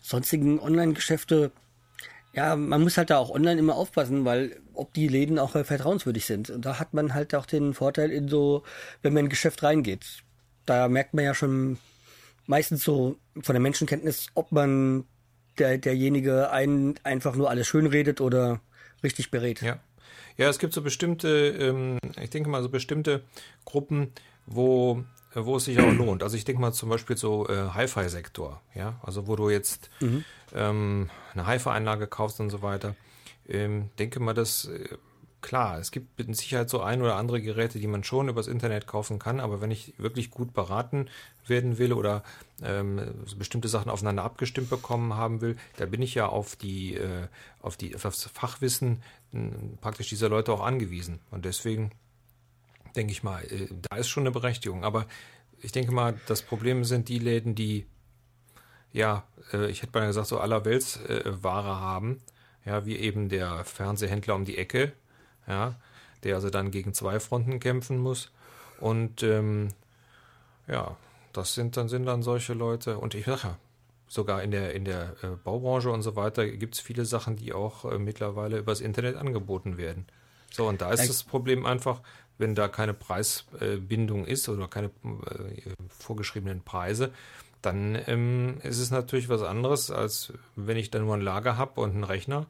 sonstigen 0.00 0.58
Online-Geschäfte, 0.58 1.52
ja, 2.32 2.56
man 2.56 2.82
muss 2.82 2.96
halt 2.96 3.10
da 3.10 3.18
auch 3.18 3.30
online 3.30 3.60
immer 3.60 3.76
aufpassen, 3.76 4.24
weil 4.24 4.60
ob 4.74 4.92
die 4.92 5.06
Läden 5.06 5.38
auch 5.38 5.50
vertrauenswürdig 5.50 6.26
sind. 6.26 6.50
Und 6.50 6.64
da 6.64 6.80
hat 6.80 6.94
man 6.94 7.14
halt 7.14 7.32
auch 7.36 7.46
den 7.46 7.74
Vorteil 7.74 8.10
in 8.10 8.26
so, 8.26 8.64
wenn 9.02 9.12
man 9.12 9.20
in 9.20 9.26
ein 9.26 9.30
Geschäft 9.30 9.62
reingeht. 9.62 10.24
Da 10.66 10.88
merkt 10.88 11.14
man 11.14 11.24
ja 11.24 11.32
schon 11.32 11.78
meistens 12.46 12.82
so 12.82 13.18
von 13.40 13.52
der 13.54 13.60
Menschenkenntnis, 13.60 14.26
ob 14.34 14.50
man 14.50 15.04
der, 15.58 15.78
derjenige 15.78 16.50
einen 16.50 16.94
einfach 17.04 17.34
nur 17.34 17.50
alles 17.50 17.66
schön 17.66 17.86
redet 17.86 18.20
oder 18.20 18.60
richtig 19.02 19.30
berät. 19.30 19.62
Ja. 19.62 19.78
Ja, 20.38 20.48
es 20.48 20.58
gibt 20.58 20.72
so 20.72 20.80
bestimmte, 20.82 21.28
ähm, 21.28 21.98
ich 22.20 22.30
denke 22.30 22.48
mal, 22.48 22.62
so 22.62 22.70
bestimmte 22.70 23.22
Gruppen, 23.66 24.12
wo, 24.46 25.04
wo 25.34 25.56
es 25.56 25.66
sich 25.66 25.78
auch 25.78 25.92
lohnt. 25.92 26.22
Also 26.22 26.36
ich 26.36 26.44
denke 26.44 26.60
mal 26.60 26.72
zum 26.72 26.88
Beispiel 26.88 27.16
so 27.16 27.46
äh, 27.48 27.68
Hi-Fi-Sektor, 27.74 28.60
ja, 28.74 28.98
also 29.02 29.26
wo 29.26 29.36
du 29.36 29.50
jetzt 29.50 29.90
mhm. 30.00 30.24
ähm, 30.54 31.10
eine 31.34 31.46
Hi-Fi-Einlage 31.46 32.06
kaufst 32.06 32.40
und 32.40 32.50
so 32.50 32.62
weiter. 32.62 32.96
Ähm, 33.46 33.90
denke 33.98 34.20
mal, 34.20 34.34
dass 34.34 34.66
äh, 34.66 34.96
klar, 35.42 35.78
es 35.78 35.90
gibt 35.90 36.18
mit 36.18 36.34
Sicherheit 36.36 36.70
so 36.70 36.80
ein 36.80 37.02
oder 37.02 37.16
andere 37.16 37.42
Geräte, 37.42 37.78
die 37.78 37.86
man 37.86 38.04
schon 38.04 38.28
übers 38.28 38.46
Internet 38.46 38.86
kaufen 38.86 39.18
kann, 39.18 39.40
aber 39.40 39.60
wenn 39.60 39.70
ich 39.70 39.94
wirklich 39.98 40.30
gut 40.30 40.54
beraten 40.54 41.08
werden 41.46 41.78
will 41.78 41.92
oder 41.92 42.22
ähm, 42.62 43.26
bestimmte 43.36 43.68
Sachen 43.68 43.90
aufeinander 43.90 44.22
abgestimmt 44.22 44.70
bekommen 44.70 45.14
haben 45.14 45.40
will, 45.40 45.56
da 45.76 45.86
bin 45.86 46.00
ich 46.00 46.14
ja 46.14 46.26
auf 46.26 46.56
die, 46.56 46.94
äh, 46.94 47.26
auf 47.60 47.76
die, 47.76 47.94
auf 47.94 48.02
das 48.02 48.24
Fachwissen 48.24 49.02
äh, 49.32 49.38
praktisch 49.80 50.08
dieser 50.08 50.28
Leute 50.28 50.52
auch 50.52 50.62
angewiesen. 50.62 51.18
Und 51.30 51.44
deswegen 51.44 51.90
denke 52.96 53.12
ich 53.12 53.22
mal, 53.22 53.42
äh, 53.44 53.68
da 53.90 53.96
ist 53.96 54.08
schon 54.08 54.22
eine 54.22 54.30
Berechtigung. 54.30 54.84
Aber 54.84 55.06
ich 55.60 55.72
denke 55.72 55.92
mal, 55.92 56.18
das 56.26 56.42
Problem 56.42 56.84
sind 56.84 57.08
die 57.08 57.18
Läden, 57.18 57.54
die 57.54 57.86
ja, 58.92 59.24
äh, 59.52 59.70
ich 59.70 59.82
hätte 59.82 59.98
mal 59.98 60.06
gesagt, 60.06 60.28
so 60.28 60.38
allerweltsware 60.38 61.68
äh, 61.68 61.80
haben, 61.80 62.20
ja, 62.64 62.86
wie 62.86 62.96
eben 62.96 63.28
der 63.28 63.64
Fernsehhändler 63.64 64.34
um 64.34 64.44
die 64.44 64.58
Ecke, 64.58 64.92
ja, 65.46 65.74
der 66.24 66.34
also 66.36 66.50
dann 66.50 66.70
gegen 66.70 66.94
zwei 66.94 67.20
Fronten 67.20 67.60
kämpfen 67.60 67.98
muss. 67.98 68.30
Und 68.80 69.22
ähm, 69.22 69.68
ja, 70.66 70.96
das 71.32 71.54
sind 71.54 71.76
dann 71.76 71.88
sind 71.88 72.06
dann 72.06 72.22
solche 72.22 72.54
Leute. 72.54 72.98
Und 72.98 73.14
ich 73.14 73.24
sage 73.26 73.40
ja, 73.44 73.58
sogar 74.08 74.42
in 74.42 74.50
der 74.50 74.74
in 74.74 74.84
der 74.84 75.14
äh, 75.22 75.28
Baubranche 75.42 75.90
und 75.90 76.02
so 76.02 76.16
weiter 76.16 76.46
gibt 76.48 76.74
es 76.74 76.80
viele 76.80 77.04
Sachen, 77.04 77.36
die 77.36 77.52
auch 77.52 77.84
äh, 77.84 77.98
mittlerweile 77.98 78.58
übers 78.58 78.80
Internet 78.80 79.16
angeboten 79.16 79.78
werden. 79.78 80.06
So, 80.50 80.68
und 80.68 80.82
da 80.82 80.90
ist 80.92 81.08
das 81.08 81.22
Problem 81.22 81.64
einfach, 81.64 82.00
wenn 82.36 82.54
da 82.54 82.68
keine 82.68 82.92
Preisbindung 82.92 84.26
ist 84.26 84.48
oder 84.50 84.68
keine 84.68 84.88
äh, 84.88 85.70
vorgeschriebenen 85.88 86.62
Preise, 86.62 87.10
dann 87.62 87.98
ähm, 88.06 88.58
ist 88.62 88.78
es 88.78 88.90
natürlich 88.90 89.28
was 89.28 89.42
anderes, 89.42 89.90
als 89.90 90.32
wenn 90.56 90.76
ich 90.76 90.90
da 90.90 90.98
nur 90.98 91.14
ein 91.14 91.20
Lager 91.22 91.56
habe 91.56 91.80
und 91.80 91.92
einen 91.92 92.04
Rechner, 92.04 92.46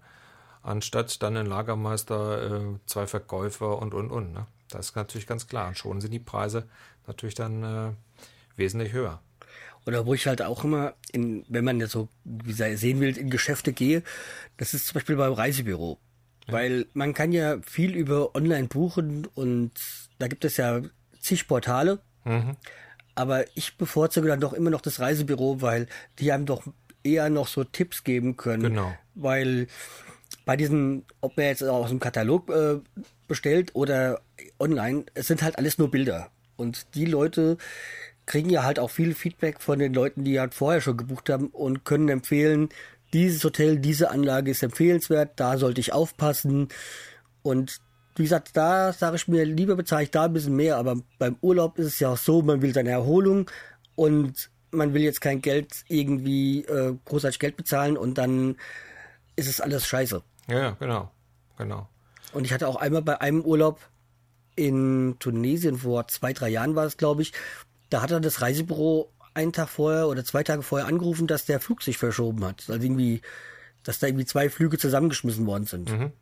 anstatt 0.62 1.22
dann 1.22 1.36
einen 1.36 1.48
Lagermeister, 1.48 2.60
äh, 2.60 2.78
zwei 2.86 3.06
Verkäufer 3.06 3.78
und, 3.80 3.94
und, 3.94 4.10
und. 4.10 4.32
Ne? 4.32 4.46
Das 4.68 4.90
ist 4.90 4.96
natürlich 4.96 5.26
ganz 5.26 5.46
klar. 5.46 5.68
Und 5.68 5.78
schon 5.78 6.00
sind 6.00 6.12
die 6.12 6.18
Preise 6.18 6.68
natürlich 7.06 7.34
dann 7.34 7.62
äh, 7.62 7.92
wesentlich 8.56 8.92
höher. 8.92 9.20
Oder 9.86 10.06
wo 10.06 10.14
ich 10.14 10.26
halt 10.26 10.42
auch 10.42 10.64
immer, 10.64 10.94
in, 11.10 11.44
wenn 11.48 11.64
man 11.64 11.80
jetzt 11.80 11.92
so, 11.92 12.08
wie 12.24 12.52
sei, 12.52 12.76
sehen 12.76 13.00
will, 13.00 13.16
in 13.16 13.30
Geschäfte 13.30 13.72
gehe, 13.72 14.02
das 14.56 14.74
ist 14.74 14.86
zum 14.86 14.94
Beispiel 14.94 15.16
beim 15.16 15.32
Reisebüro. 15.32 15.98
Ja. 16.46 16.54
Weil 16.54 16.86
man 16.94 17.14
kann 17.14 17.32
ja 17.32 17.58
viel 17.62 17.94
über 17.94 18.34
online 18.34 18.68
buchen 18.68 19.26
und 19.34 19.72
da 20.18 20.28
gibt 20.28 20.44
es 20.44 20.56
ja 20.56 20.82
zig 21.20 21.48
Portale. 21.48 21.98
Mhm. 22.24 22.56
Aber 23.14 23.44
ich 23.56 23.76
bevorzuge 23.76 24.28
dann 24.28 24.40
doch 24.40 24.52
immer 24.52 24.70
noch 24.70 24.80
das 24.80 25.00
Reisebüro, 25.00 25.60
weil 25.60 25.86
die 26.18 26.32
einem 26.32 26.46
doch 26.46 26.62
eher 27.02 27.28
noch 27.28 27.48
so 27.48 27.64
Tipps 27.64 28.04
geben 28.04 28.36
können. 28.36 28.62
Genau. 28.62 28.94
Weil 29.14 29.66
bei 30.44 30.56
diesen, 30.56 31.04
ob 31.20 31.36
man 31.36 31.46
jetzt 31.46 31.62
aus 31.62 31.90
dem 31.90 32.00
Katalog 32.00 32.50
äh, 32.50 32.80
bestellt 33.28 33.74
oder 33.74 34.20
online, 34.58 35.04
es 35.14 35.26
sind 35.28 35.42
halt 35.42 35.58
alles 35.58 35.78
nur 35.78 35.90
Bilder. 35.90 36.30
Und 36.56 36.94
die 36.94 37.06
Leute 37.06 37.56
kriegen 38.26 38.50
ja 38.50 38.62
halt 38.62 38.78
auch 38.78 38.90
viel 38.90 39.14
Feedback 39.14 39.60
von 39.60 39.78
den 39.78 39.94
Leuten, 39.94 40.24
die 40.24 40.38
halt 40.38 40.54
vorher 40.54 40.80
schon 40.80 40.96
gebucht 40.96 41.28
haben 41.30 41.48
und 41.48 41.84
können 41.84 42.08
empfehlen, 42.08 42.68
dieses 43.12 43.44
Hotel, 43.44 43.78
diese 43.78 44.10
Anlage 44.10 44.50
ist 44.50 44.62
empfehlenswert, 44.62 45.32
da 45.36 45.58
sollte 45.58 45.80
ich 45.80 45.92
aufpassen. 45.92 46.68
Und 47.42 47.80
wie 48.16 48.22
gesagt, 48.22 48.56
da 48.56 48.92
sage 48.92 49.16
ich 49.16 49.28
mir, 49.28 49.44
lieber 49.44 49.76
bezahle 49.76 50.04
ich 50.04 50.10
da 50.10 50.24
ein 50.24 50.32
bisschen 50.32 50.56
mehr, 50.56 50.76
aber 50.76 50.96
beim 51.18 51.36
Urlaub 51.40 51.78
ist 51.78 51.86
es 51.86 52.00
ja 52.00 52.10
auch 52.10 52.18
so, 52.18 52.42
man 52.42 52.62
will 52.62 52.72
seine 52.72 52.90
Erholung 52.90 53.50
und 53.96 54.50
man 54.70 54.94
will 54.94 55.02
jetzt 55.02 55.20
kein 55.20 55.42
Geld 55.42 55.84
irgendwie 55.88 56.64
äh, 56.64 56.94
großartig 57.04 57.38
Geld 57.38 57.56
bezahlen 57.56 57.96
und 57.96 58.16
dann 58.16 58.56
ist 59.36 59.48
es 59.48 59.60
alles 59.60 59.86
scheiße. 59.86 60.22
Ja, 60.52 60.76
genau, 60.78 61.10
genau. 61.56 61.88
Und 62.34 62.44
ich 62.44 62.52
hatte 62.52 62.68
auch 62.68 62.76
einmal 62.76 63.02
bei 63.02 63.20
einem 63.20 63.40
Urlaub 63.40 63.80
in 64.54 65.16
Tunesien 65.18 65.78
vor 65.78 66.08
zwei, 66.08 66.34
drei 66.34 66.50
Jahren 66.50 66.76
war 66.76 66.84
es, 66.84 66.98
glaube 66.98 67.22
ich, 67.22 67.32
da 67.88 68.02
hat 68.02 68.10
er 68.10 68.20
das 68.20 68.42
Reisebüro 68.42 69.10
einen 69.32 69.54
Tag 69.54 69.70
vorher 69.70 70.08
oder 70.08 70.24
zwei 70.24 70.42
Tage 70.42 70.62
vorher 70.62 70.86
angerufen, 70.86 71.26
dass 71.26 71.46
der 71.46 71.58
Flug 71.58 71.82
sich 71.82 71.96
verschoben 71.96 72.44
hat. 72.44 72.64
Also 72.68 72.82
irgendwie, 72.82 73.22
dass 73.82 73.98
da 73.98 74.08
irgendwie 74.08 74.26
zwei 74.26 74.50
Flüge 74.50 74.76
zusammengeschmissen 74.76 75.46
worden 75.46 75.64
sind. 75.64 75.90
Mhm. 75.90 76.12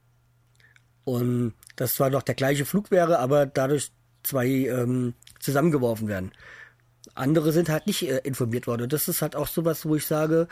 Und 1.05 1.55
das 1.75 1.97
zwar 1.97 2.11
noch 2.11 2.23
der 2.23 2.37
gleiche 2.37 2.65
Flug 2.65 2.93
wäre, 2.93 3.19
aber 3.19 3.47
dadurch 3.47 3.91
zwei 4.23 4.47
ähm, 4.47 5.15
zusammengeworfen 5.41 6.07
werden. 6.07 6.31
Andere 7.15 7.51
sind 7.51 7.69
halt 7.69 7.89
nicht 7.89 8.09
äh, 8.09 8.19
informiert 8.19 8.69
worden. 8.69 8.83
Und 8.83 8.93
das 8.93 9.09
ist 9.09 9.23
halt 9.23 9.35
auch 9.35 9.49
sowas, 9.49 9.85
wo 9.87 9.97
ich 9.97 10.07
sage, 10.07 10.47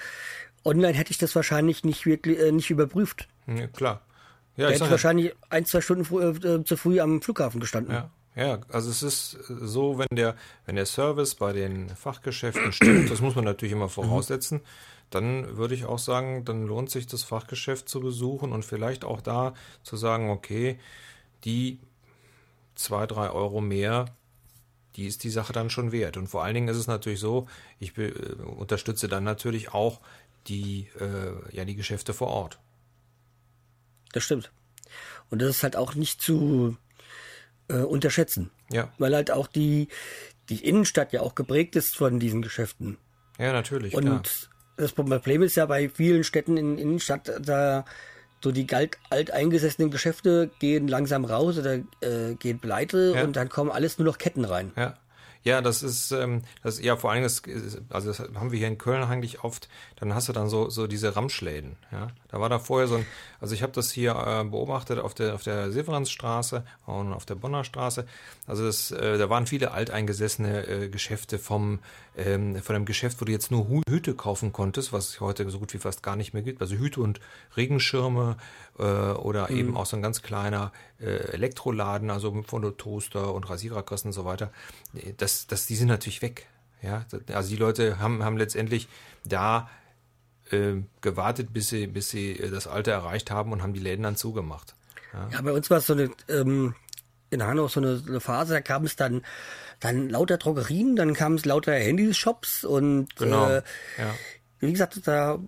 online 0.64 0.94
hätte 0.94 1.10
ich 1.10 1.18
das 1.18 1.34
wahrscheinlich 1.34 1.84
nicht 1.84 2.06
wirklich 2.06 2.38
äh, 2.38 2.52
nicht 2.52 2.70
überprüft. 2.70 3.28
Ja, 3.46 3.66
klar. 3.66 4.02
Ja, 4.56 4.66
da 4.66 4.72
hätte 4.72 4.84
ich 4.84 4.90
wahrscheinlich 4.90 5.34
ein, 5.50 5.64
zwei 5.64 5.80
Stunden 5.80 6.02
äh, 6.02 6.64
zu 6.64 6.76
früh 6.76 7.00
am 7.00 7.22
Flughafen 7.22 7.60
gestanden. 7.60 7.94
Ja. 7.94 8.10
Ja, 8.36 8.60
also 8.68 8.88
es 8.88 9.02
ist 9.02 9.32
so, 9.48 9.98
wenn 9.98 10.06
der, 10.12 10.36
wenn 10.64 10.76
der 10.76 10.86
Service 10.86 11.34
bei 11.34 11.52
den 11.52 11.88
Fachgeschäften 11.88 12.72
stimmt, 12.72 13.10
das 13.10 13.20
muss 13.20 13.34
man 13.34 13.44
natürlich 13.44 13.72
immer 13.72 13.88
voraussetzen, 13.88 14.60
dann 15.10 15.56
würde 15.56 15.74
ich 15.74 15.86
auch 15.86 15.98
sagen, 15.98 16.44
dann 16.44 16.64
lohnt 16.64 16.88
sich 16.88 17.08
das 17.08 17.24
Fachgeschäft 17.24 17.88
zu 17.88 17.98
besuchen 17.98 18.52
und 18.52 18.64
vielleicht 18.64 19.04
auch 19.04 19.20
da 19.20 19.54
zu 19.82 19.96
sagen, 19.96 20.30
okay, 20.30 20.78
die 21.44 21.80
zwei, 22.76 23.08
drei 23.08 23.30
Euro 23.30 23.60
mehr, 23.60 24.06
die 24.96 25.06
ist 25.06 25.24
die 25.24 25.30
Sache 25.30 25.52
dann 25.52 25.70
schon 25.70 25.92
wert. 25.92 26.16
Und 26.16 26.28
vor 26.28 26.44
allen 26.44 26.54
Dingen 26.54 26.68
ist 26.68 26.76
es 26.76 26.86
natürlich 26.86 27.20
so, 27.20 27.46
ich 27.78 27.96
äh, 27.98 28.10
unterstütze 28.42 29.08
dann 29.08 29.24
natürlich 29.24 29.72
auch 29.72 30.00
die, 30.46 30.88
äh, 30.98 31.54
ja, 31.56 31.64
die 31.64 31.76
Geschäfte 31.76 32.14
vor 32.14 32.28
Ort. 32.28 32.58
Das 34.12 34.24
stimmt. 34.24 34.50
Und 35.30 35.42
das 35.42 35.50
ist 35.50 35.62
halt 35.62 35.76
auch 35.76 35.94
nicht 35.94 36.22
zu 36.22 36.76
äh, 37.68 37.78
unterschätzen. 37.78 38.50
Ja. 38.70 38.92
Weil 38.98 39.14
halt 39.14 39.30
auch 39.30 39.46
die, 39.46 39.88
die 40.48 40.64
Innenstadt 40.64 41.12
ja 41.12 41.20
auch 41.20 41.34
geprägt 41.34 41.76
ist 41.76 41.96
von 41.96 42.18
diesen 42.18 42.42
Geschäften. 42.42 42.96
Ja, 43.38 43.52
natürlich. 43.52 43.94
Und 43.94 44.04
klar 44.04 44.22
das 44.78 44.92
Problem 44.92 45.42
ist 45.42 45.56
ja 45.56 45.66
bei 45.66 45.88
vielen 45.88 46.24
Städten 46.24 46.56
in 46.56 46.78
Innenstadt, 46.78 47.32
da 47.40 47.84
so 48.42 48.52
die 48.52 48.66
alteingesessenen 49.10 49.90
Geschäfte 49.90 50.50
gehen 50.58 50.88
langsam 50.88 51.24
raus 51.24 51.58
oder 51.58 51.74
äh, 51.74 52.34
gehen 52.38 52.58
pleite 52.58 53.14
ja. 53.16 53.24
und 53.24 53.36
dann 53.36 53.48
kommen 53.48 53.70
alles 53.70 53.98
nur 53.98 54.06
noch 54.06 54.18
Ketten 54.18 54.44
rein. 54.44 54.72
Ja. 54.76 54.94
Ja, 55.44 55.60
das 55.62 55.82
ist, 55.82 56.12
ähm, 56.12 56.42
das 56.62 56.80
ja 56.80 56.96
vor 56.96 57.12
allem, 57.12 57.22
das, 57.22 57.42
also 57.90 58.08
das 58.08 58.18
haben 58.20 58.50
wir 58.50 58.58
hier 58.58 58.68
in 58.68 58.78
Köln 58.78 59.02
eigentlich 59.02 59.44
oft. 59.44 59.68
Dann 59.96 60.14
hast 60.14 60.28
du 60.28 60.32
dann 60.32 60.48
so 60.48 60.68
so 60.70 60.86
diese 60.86 61.16
Ramschläden. 61.16 61.76
Ja, 61.92 62.08
da 62.28 62.40
war 62.40 62.48
da 62.48 62.58
vorher 62.58 62.88
so 62.88 62.96
ein, 62.96 63.06
also 63.40 63.54
ich 63.54 63.62
habe 63.62 63.72
das 63.72 63.90
hier 63.90 64.12
äh, 64.12 64.44
beobachtet 64.44 64.98
auf 64.98 65.14
der 65.14 65.34
auf 65.34 65.42
der 65.42 65.70
Severansstraße 65.70 66.64
und 66.86 67.12
auf 67.12 67.24
der 67.24 67.36
Bonner 67.36 67.64
Straße. 67.64 68.06
Also 68.46 68.66
das, 68.66 68.90
äh, 68.90 69.18
da 69.18 69.30
waren 69.30 69.46
viele 69.46 69.72
alteingesessene 69.72 70.66
äh, 70.66 70.88
Geschäfte 70.88 71.38
vom 71.38 71.78
ähm, 72.16 72.56
von 72.62 72.76
einem 72.76 72.84
Geschäft, 72.84 73.20
wo 73.20 73.24
du 73.24 73.32
jetzt 73.32 73.50
nur 73.50 73.66
Hüte 73.88 74.14
kaufen 74.14 74.52
konntest, 74.52 74.92
was 74.92 75.10
es 75.10 75.20
heute 75.20 75.48
so 75.50 75.58
gut 75.58 75.72
wie 75.72 75.78
fast 75.78 76.02
gar 76.02 76.16
nicht 76.16 76.34
mehr 76.34 76.42
gibt. 76.42 76.60
Also 76.60 76.76
Hüte 76.76 77.00
und 77.00 77.20
Regenschirme 77.56 78.36
äh, 78.78 78.82
oder 78.82 79.50
mhm. 79.50 79.56
eben 79.56 79.76
auch 79.76 79.86
so 79.86 79.96
ein 79.96 80.02
ganz 80.02 80.22
kleiner 80.22 80.72
Elektroladen, 81.04 82.10
also 82.10 82.42
von 82.42 82.76
Toaster 82.76 83.32
und 83.32 83.48
Rasiererkosten 83.48 84.08
und 84.08 84.12
so 84.12 84.24
weiter. 84.24 84.50
Das, 85.16 85.46
das, 85.46 85.66
die 85.66 85.76
sind 85.76 85.88
natürlich 85.88 86.22
weg. 86.22 86.46
Ja, 86.82 87.06
also 87.32 87.50
die 87.50 87.56
Leute 87.56 87.98
haben, 87.98 88.24
haben 88.24 88.36
letztendlich 88.36 88.88
da 89.24 89.68
äh, 90.50 90.74
gewartet, 91.00 91.52
bis 91.52 91.68
sie, 91.68 91.86
bis 91.86 92.10
sie 92.10 92.34
das 92.50 92.66
Alter 92.66 92.92
erreicht 92.92 93.30
haben 93.30 93.52
und 93.52 93.62
haben 93.62 93.74
die 93.74 93.80
Läden 93.80 94.04
dann 94.04 94.16
zugemacht. 94.16 94.74
Ja, 95.12 95.28
ja 95.32 95.42
bei 95.42 95.52
uns 95.52 95.70
war 95.70 95.78
es 95.78 95.86
so 95.86 95.94
eine, 95.94 96.10
ähm, 96.28 96.74
in 97.30 97.44
Hanau 97.44 97.68
so 97.68 97.80
eine, 97.80 98.02
eine 98.06 98.20
Phase, 98.20 98.54
da 98.54 98.60
kam 98.60 98.84
es 98.84 98.96
dann 98.96 99.22
dann 99.80 100.08
lauter 100.08 100.38
Drogerien, 100.38 100.96
dann 100.96 101.14
kam 101.14 101.34
es 101.34 101.44
lauter 101.44 101.72
Handyshops 101.72 102.64
und 102.64 103.14
genau. 103.16 103.48
äh, 103.48 103.62
ja. 103.96 104.14
wie 104.60 104.72
gesagt, 104.72 105.06
da 105.06 105.38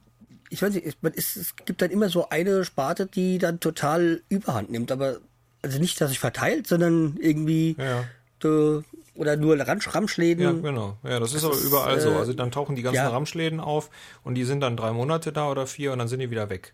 ich 0.51 0.63
weiß 0.63 0.75
nicht, 0.75 0.97
es, 1.15 1.37
es 1.37 1.57
gibt 1.57 1.81
dann 1.81 1.91
immer 1.91 2.09
so 2.09 2.29
eine 2.29 2.65
Sparte, 2.65 3.07
die 3.07 3.39
dann 3.39 3.61
total 3.61 4.23
Überhand 4.29 4.71
nimmt, 4.71 4.91
aber 4.91 5.21
also 5.63 5.79
nicht, 5.79 6.01
dass 6.01 6.11
sich 6.11 6.19
verteilt, 6.19 6.67
sondern 6.67 7.17
irgendwie 7.21 7.77
ja. 7.79 8.05
de, 8.43 8.83
oder 9.15 9.37
nur 9.37 9.59
Ramschläden. 9.59 10.43
Ja, 10.43 10.53
genau. 10.53 10.97
Ja, 11.03 11.21
das, 11.21 11.33
das 11.33 11.43
ist 11.43 11.45
aber 11.45 11.59
überall 11.59 11.99
äh, 11.99 12.01
so. 12.01 12.13
Also 12.13 12.33
dann 12.33 12.51
tauchen 12.51 12.77
die 12.77 12.83
ganzen 12.83 12.97
ja. 12.97 13.09
Ramschläden 13.09 13.61
auf 13.61 13.91
und 14.25 14.35
die 14.35 14.45
sind 14.45 14.61
dann 14.61 14.77
drei 14.77 14.93
Monate 14.93 15.33
da 15.33 15.51
oder 15.51 15.67
vier 15.67 15.93
und 15.93 15.99
dann 15.99 16.09
sind 16.09 16.21
die 16.21 16.31
wieder 16.31 16.49
weg. 16.49 16.73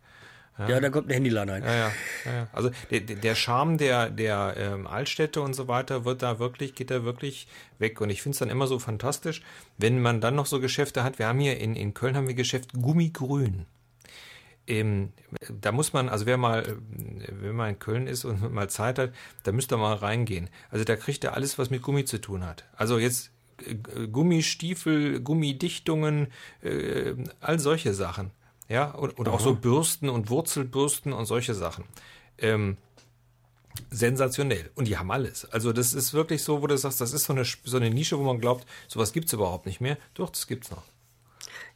Ja, 0.59 0.69
ja 0.69 0.81
dann 0.81 0.93
kommt 0.93 1.09
ein 1.09 1.13
Handyladen 1.13 1.55
ein. 1.55 1.65
Ja, 1.65 1.75
ja, 1.75 1.93
ja. 2.25 2.49
Also 2.53 2.71
der, 2.91 3.01
der 3.01 3.35
Charme 3.35 3.79
der, 3.79 4.11
der 4.11 4.55
ähm, 4.57 4.87
Altstädte 4.87 5.41
und 5.41 5.55
so 5.55 5.69
weiter 5.69 6.05
wird 6.05 6.23
da 6.23 6.39
wirklich, 6.39 6.75
geht 6.75 6.91
da 6.91 7.05
wirklich 7.05 7.47
weg. 7.79 8.01
Und 8.01 8.11
ich 8.11 8.23
finde 8.23 8.35
es 8.35 8.39
dann 8.39 8.49
immer 8.49 8.67
so 8.67 8.79
fantastisch, 8.79 9.43
wenn 9.77 10.01
man 10.01 10.21
dann 10.21 10.35
noch 10.35 10.47
so 10.47 10.61
Geschäfte 10.61 11.05
hat. 11.05 11.19
Wir 11.19 11.27
haben 11.27 11.41
hier 11.41 11.59
in, 11.59 11.77
in 11.77 11.95
Köln 11.95 12.17
haben 12.17 12.29
wir 12.29 12.35
Geschäft 12.35 12.73
Gummigrün. 12.73 13.67
Ähm, 14.67 15.13
da 15.49 15.73
muss 15.73 15.93
man, 15.93 16.09
also 16.09 16.27
wer 16.27 16.37
mal, 16.37 16.77
wenn 16.89 17.55
man 17.55 17.71
in 17.71 17.79
Köln 17.79 18.07
ist 18.07 18.25
und 18.25 18.53
mal 18.53 18.69
Zeit 18.69 18.99
hat, 18.99 19.13
da 19.45 19.53
müsste 19.53 19.77
mal 19.77 19.95
reingehen. 19.95 20.51
Also 20.71 20.85
da 20.85 20.97
kriegt 20.97 21.25
er 21.25 21.35
alles, 21.35 21.59
was 21.59 21.71
mit 21.71 21.83
Gummi 21.83 22.05
zu 22.05 22.21
tun 22.21 22.45
hat. 22.45 22.65
Also 22.77 22.99
jetzt 22.99 23.31
äh, 23.67 24.07
Gummistiefel, 24.09 25.21
Gummidichtungen, 25.21 26.29
äh, 26.63 27.15
all 27.41 27.59
solche 27.59 27.95
Sachen. 27.95 28.31
Ja, 28.69 28.97
oder, 28.97 29.19
oder 29.19 29.33
auch 29.33 29.41
so 29.41 29.55
Bürsten 29.55 30.09
und 30.09 30.29
Wurzelbürsten 30.29 31.13
und 31.13 31.27
solche 31.27 31.55
Sachen. 31.55 31.85
Ähm, 32.39 32.77
sensationell. 33.91 34.71
Und 34.75 34.89
die 34.89 34.99
haben 34.99 35.11
alles. 35.11 35.45
Also 35.53 35.73
das 35.73 35.93
ist 35.95 36.15
wirklich 36.15 36.43
so, 36.43 36.63
wo 36.63 36.67
du 36.67 36.77
sagst, 36.77 37.01
das 37.01 37.13
ist 37.13 37.25
so 37.25 37.33
eine, 37.33 37.45
so 37.45 37.77
eine 37.77 37.91
Nische, 37.91 38.19
wo 38.19 38.25
man 38.25 38.41
glaubt, 38.41 38.67
sowas 38.89 39.13
gibt's 39.13 39.33
überhaupt 39.33 39.67
nicht 39.67 39.81
mehr. 39.81 39.99
Doch, 40.15 40.31
das 40.31 40.47
gibt's 40.47 40.71
noch. 40.71 40.83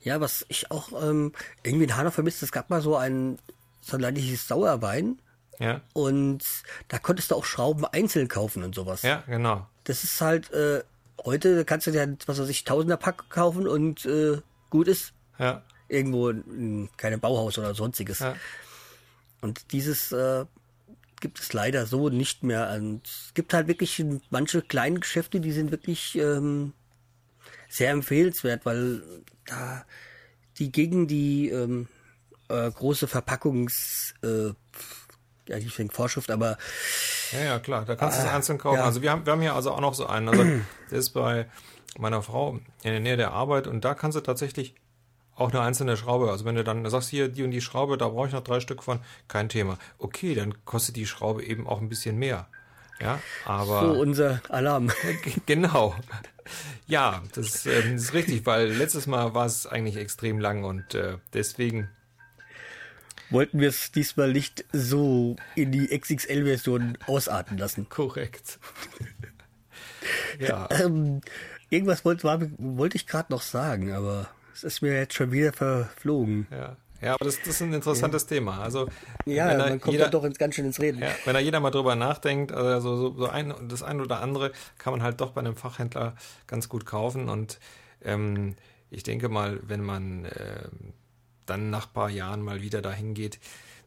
Ja, 0.02 0.20
was 0.20 0.44
ich 0.48 0.70
auch 0.70 0.90
ähm, 1.02 1.32
irgendwie 1.62 1.84
in 1.84 1.96
Hanau 1.96 2.10
vermisst, 2.10 2.42
es 2.42 2.52
gab 2.52 2.70
mal 2.70 2.80
so 2.80 2.96
ein, 2.96 3.38
so 3.80 3.96
leidiges 3.96 4.48
Sauerwein. 4.48 5.20
Ja. 5.58 5.82
Und 5.92 6.42
da 6.88 6.98
konntest 6.98 7.30
du 7.30 7.34
auch 7.34 7.44
Schrauben 7.44 7.84
einzeln 7.84 8.28
kaufen 8.28 8.62
und 8.62 8.74
sowas. 8.74 9.02
Ja, 9.02 9.22
genau. 9.26 9.66
Das 9.84 10.04
ist 10.04 10.20
halt, 10.20 10.50
äh, 10.52 10.82
heute 11.24 11.64
kannst 11.64 11.86
du 11.86 11.90
dir, 11.90 12.16
was 12.26 12.40
weiß 12.40 12.48
ich, 12.48 12.64
Tausender 12.64 12.96
Pack 12.96 13.28
kaufen 13.28 13.68
und 13.68 14.06
äh, 14.06 14.38
gut 14.70 14.88
ist. 14.88 15.12
Ja. 15.38 15.62
Irgendwo 15.88 16.30
in 16.30 16.88
keinem 16.96 17.20
Bauhaus 17.20 17.58
oder 17.58 17.74
sonstiges. 17.74 18.20
Ja. 18.20 18.36
Und 19.42 19.72
dieses 19.72 20.12
äh, 20.12 20.46
gibt 21.20 21.40
es 21.40 21.52
leider 21.52 21.86
so 21.86 22.08
nicht 22.08 22.42
mehr. 22.42 22.72
Und 22.76 23.06
es 23.06 23.34
gibt 23.34 23.52
halt 23.54 23.68
wirklich 23.68 24.02
manche 24.30 24.62
kleinen 24.62 25.00
Geschäfte, 25.00 25.40
die 25.40 25.52
sind 25.52 25.70
wirklich 25.70 26.16
ähm, 26.16 26.72
sehr 27.68 27.90
empfehlenswert, 27.90 28.64
weil 28.66 29.02
da 29.50 29.84
die 30.58 30.72
gegen 30.72 31.06
die 31.06 31.48
ähm, 31.50 31.88
äh, 32.48 32.70
große 32.70 33.06
Verpackungs 33.08 34.14
äh, 34.22 34.52
ja, 35.48 35.56
ich 35.56 35.74
denke 35.74 35.94
Vorschrift, 35.94 36.30
aber 36.30 36.58
Ja, 37.32 37.40
ja, 37.40 37.58
klar, 37.58 37.84
da 37.84 37.96
kannst 37.96 38.18
du 38.18 38.22
es 38.22 38.28
Ah, 38.28 38.36
einzeln 38.36 38.58
kaufen. 38.58 38.76
ja. 38.78 38.84
Also 38.84 39.02
wir 39.02 39.10
haben, 39.10 39.26
wir 39.26 39.32
haben 39.32 39.40
hier 39.40 39.54
also 39.54 39.72
auch 39.72 39.80
noch 39.80 39.94
so 39.94 40.06
einen. 40.06 40.28
Also 40.28 40.44
der 40.90 40.98
ist 40.98 41.10
bei 41.10 41.46
meiner 41.98 42.22
Frau 42.22 42.60
in 42.82 42.90
der 42.92 43.00
Nähe 43.00 43.16
der 43.16 43.32
Arbeit 43.32 43.66
und 43.66 43.84
da 43.84 43.94
kannst 43.94 44.16
du 44.16 44.20
tatsächlich 44.20 44.74
auch 45.34 45.50
eine 45.50 45.60
einzelne 45.62 45.96
Schraube. 45.96 46.30
Also 46.30 46.44
wenn 46.44 46.54
du 46.54 46.62
dann 46.62 46.88
sagst, 46.88 47.08
hier 47.08 47.28
die 47.28 47.42
und 47.42 47.50
die 47.50 47.62
Schraube, 47.62 47.96
da 47.96 48.08
brauche 48.08 48.28
ich 48.28 48.32
noch 48.32 48.44
drei 48.44 48.60
Stück 48.60 48.82
von, 48.82 49.00
kein 49.26 49.48
Thema. 49.48 49.78
Okay, 49.98 50.34
dann 50.34 50.64
kostet 50.64 50.96
die 50.96 51.06
Schraube 51.06 51.42
eben 51.42 51.66
auch 51.66 51.80
ein 51.80 51.88
bisschen 51.88 52.16
mehr. 52.16 52.46
Ja, 53.00 53.20
aber 53.44 53.80
so 53.80 54.00
unser 54.00 54.42
Alarm. 54.48 54.90
genau. 55.46 55.94
Ja, 56.86 57.22
das, 57.34 57.64
ähm, 57.66 57.94
ist 57.96 58.12
richtig, 58.12 58.44
weil 58.44 58.72
letztes 58.72 59.06
Mal 59.06 59.34
war 59.34 59.46
es 59.46 59.66
eigentlich 59.66 59.96
extrem 59.96 60.38
lang 60.40 60.64
und 60.64 60.94
äh, 60.94 61.16
deswegen 61.32 61.88
Wollten 63.30 63.60
wir 63.60 63.68
es 63.68 63.92
diesmal 63.92 64.32
nicht 64.32 64.64
so 64.72 65.36
in 65.54 65.70
die 65.70 65.96
XXL-Version 65.96 66.98
ausarten 67.06 67.58
lassen. 67.58 67.88
korrekt. 67.88 68.58
ja. 70.40 70.68
Ähm, 70.70 71.20
irgendwas 71.70 72.04
wollte, 72.04 72.24
war, 72.24 72.40
wollte 72.58 72.96
ich 72.96 73.06
gerade 73.06 73.32
noch 73.32 73.42
sagen, 73.42 73.92
aber 73.92 74.28
es 74.52 74.64
ist 74.64 74.82
mir 74.82 74.94
jetzt 74.94 75.14
schon 75.14 75.30
wieder 75.30 75.52
verflogen. 75.52 76.48
Ja, 76.50 76.76
ja 77.00 77.14
aber 77.14 77.24
das, 77.24 77.38
das 77.38 77.48
ist 77.48 77.62
ein 77.62 77.72
interessantes 77.72 78.26
Thema. 78.26 78.60
Also, 78.60 78.88
Ja, 79.24 79.54
da 79.56 79.68
man 79.68 79.80
kommt 79.80 79.92
jeder, 79.92 80.08
doch 80.08 80.24
ins, 80.24 80.38
ganz 80.38 80.54
schön 80.54 80.66
ins 80.66 80.80
Reden. 80.80 81.00
ja, 81.00 81.08
wenn 81.24 81.34
da 81.34 81.40
jeder 81.40 81.60
mal 81.60 81.70
drüber 81.70 81.96
nachdenkt, 81.96 82.52
also 82.52 82.96
so, 82.96 83.14
so 83.16 83.28
ein, 83.28 83.54
das 83.68 83.82
eine 83.82 84.02
oder 84.02 84.20
andere 84.20 84.52
kann 84.78 84.92
man 84.92 85.02
halt 85.02 85.20
doch 85.20 85.32
bei 85.32 85.40
einem 85.40 85.56
Fachhändler 85.56 86.14
ganz 86.46 86.68
gut 86.68 86.86
kaufen. 86.86 87.28
Und 87.28 87.58
ähm, 88.04 88.56
ich 88.90 89.02
denke 89.02 89.28
mal, 89.28 89.60
wenn 89.62 89.82
man 89.82 90.24
ähm, 90.26 90.92
dann 91.46 91.70
nach 91.70 91.86
ein 91.86 91.92
paar 91.92 92.10
Jahren 92.10 92.42
mal 92.42 92.62
wieder 92.62 92.82
dahin 92.82 93.14
geht, 93.14 93.38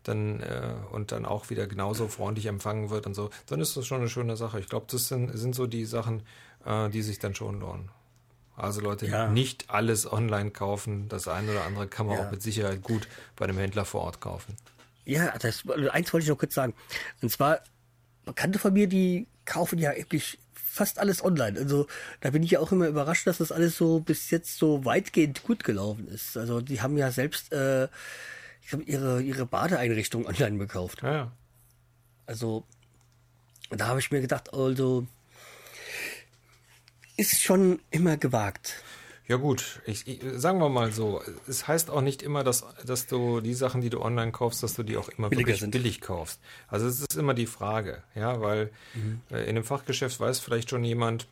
dann 0.03 0.41
äh, 0.41 0.74
und 0.91 1.12
dann 1.12 1.25
auch 1.25 1.50
wieder 1.50 1.65
genauso 1.67 2.08
freundlich 2.08 2.48
empfangen 2.48 2.89
wird 2.89 3.05
und 3.05 3.13
so, 3.13 3.29
dann 3.48 3.62
ist 3.62 3.77
das 3.77 3.86
schon 3.88 4.00
eine 4.01 4.10
schöne 4.10 4.36
Sache. 4.36 4.60
Ich 4.60 4.67
glaube, 4.67 4.86
das 4.89 5.08
sind, 5.08 5.29
sind 5.38 5.55
so 5.55 5.65
die 5.65 5.86
Sachen, 5.86 6.24
äh, 6.65 6.89
die 6.89 7.01
sich 7.01 7.20
dann 7.20 7.36
schon 7.36 7.60
lohnen. 7.60 7.89
Also 8.55 8.81
Leute, 8.81 9.07
Ja. 9.07 9.27
nicht 9.29 9.69
alles 9.69 10.12
online 10.12 10.51
kaufen. 10.51 11.10
Das 11.10 11.27
eine 11.27 11.51
oder 11.51 11.63
andere 11.65 11.88
kann 11.88 12.05
man 12.07 12.17
Ja. 12.17 12.27
auch 12.27 12.31
mit 12.31 12.41
Sicherheit 12.41 12.81
gut 12.83 13.07
bei 13.36 13.45
einem 13.45 13.57
Händler 13.57 13.86
vor 13.86 14.01
Ort 14.01 14.22
kaufen. 14.22 14.55
Ja, 15.05 15.38
das, 15.38 15.63
eins 15.91 16.13
wollte 16.13 16.24
ich 16.24 16.29
noch 16.29 16.38
kurz 16.38 16.53
sagen. 16.53 16.74
Und 17.22 17.29
zwar, 17.29 17.60
Bekannte 18.25 18.57
von 18.60 18.72
mir, 18.74 18.88
die 18.88 19.27
kaufen 19.45 19.77
ja 19.79 19.93
wirklich 19.95 20.39
fast 20.53 20.98
alles 20.98 21.24
online. 21.24 21.60
Also 21.60 21.88
da 22.22 22.29
bin 22.29 22.41
ich 22.41 22.51
ja 22.51 22.60
auch 22.60 22.72
immer 22.72 22.88
überrascht, 22.88 23.27
dass 23.27 23.39
das 23.39 23.51
alles 23.51 23.75
so 23.77 24.00
bis 24.00 24.29
jetzt 24.31 24.57
so 24.57 24.86
weitgehend 24.86 25.44
gut 25.44 25.63
gelaufen 25.63 26.07
ist. 26.07 26.37
Also 26.37 26.61
die 26.61 26.81
haben 26.81 26.98
ja 26.98 27.11
selbst 27.11 27.51
äh, 27.51 27.85
ich 28.61 28.70
glaub, 28.70 28.87
ihre, 28.87 29.22
ihre 29.22 29.46
Badeeinrichtung 29.46 30.25
online 30.27 30.57
gekauft. 30.57 31.01
Ja, 31.03 31.11
ja. 31.13 31.31
Also 32.25 32.63
da 33.70 33.87
habe 33.87 34.00
ich 34.00 34.09
mir 34.11 34.22
gedacht, 34.22 34.53
also 34.53 35.05
ist 37.17 37.41
schon 37.41 37.79
immer 37.91 38.17
gewagt. 38.17 38.75
Ja 39.25 39.37
gut, 39.37 39.81
ich, 39.85 40.05
ich, 40.05 40.19
sagen 40.35 40.59
wir 40.59 40.67
mal 40.67 40.91
so, 40.91 41.21
es 41.47 41.65
heißt 41.67 41.89
auch 41.89 42.01
nicht 42.01 42.21
immer, 42.21 42.43
dass, 42.43 42.65
dass 42.85 43.07
du 43.07 43.39
die 43.39 43.53
Sachen, 43.53 43.79
die 43.79 43.89
du 43.89 44.01
online 44.01 44.33
kaufst, 44.33 44.61
dass 44.63 44.73
du 44.73 44.83
die 44.83 44.97
auch 44.97 45.07
immer 45.09 45.29
Billiger 45.29 45.47
wirklich 45.47 45.61
sind. 45.61 45.71
billig 45.71 46.01
kaufst. 46.01 46.41
Also 46.67 46.87
es 46.87 46.99
ist 46.99 47.15
immer 47.15 47.33
die 47.33 47.45
Frage, 47.47 48.03
ja, 48.15 48.41
weil 48.41 48.69
äh, 49.31 49.43
in 49.43 49.49
einem 49.55 49.63
Fachgeschäft 49.63 50.19
weiß 50.19 50.39
vielleicht 50.39 50.69
schon 50.69 50.83
jemand, 50.83 51.27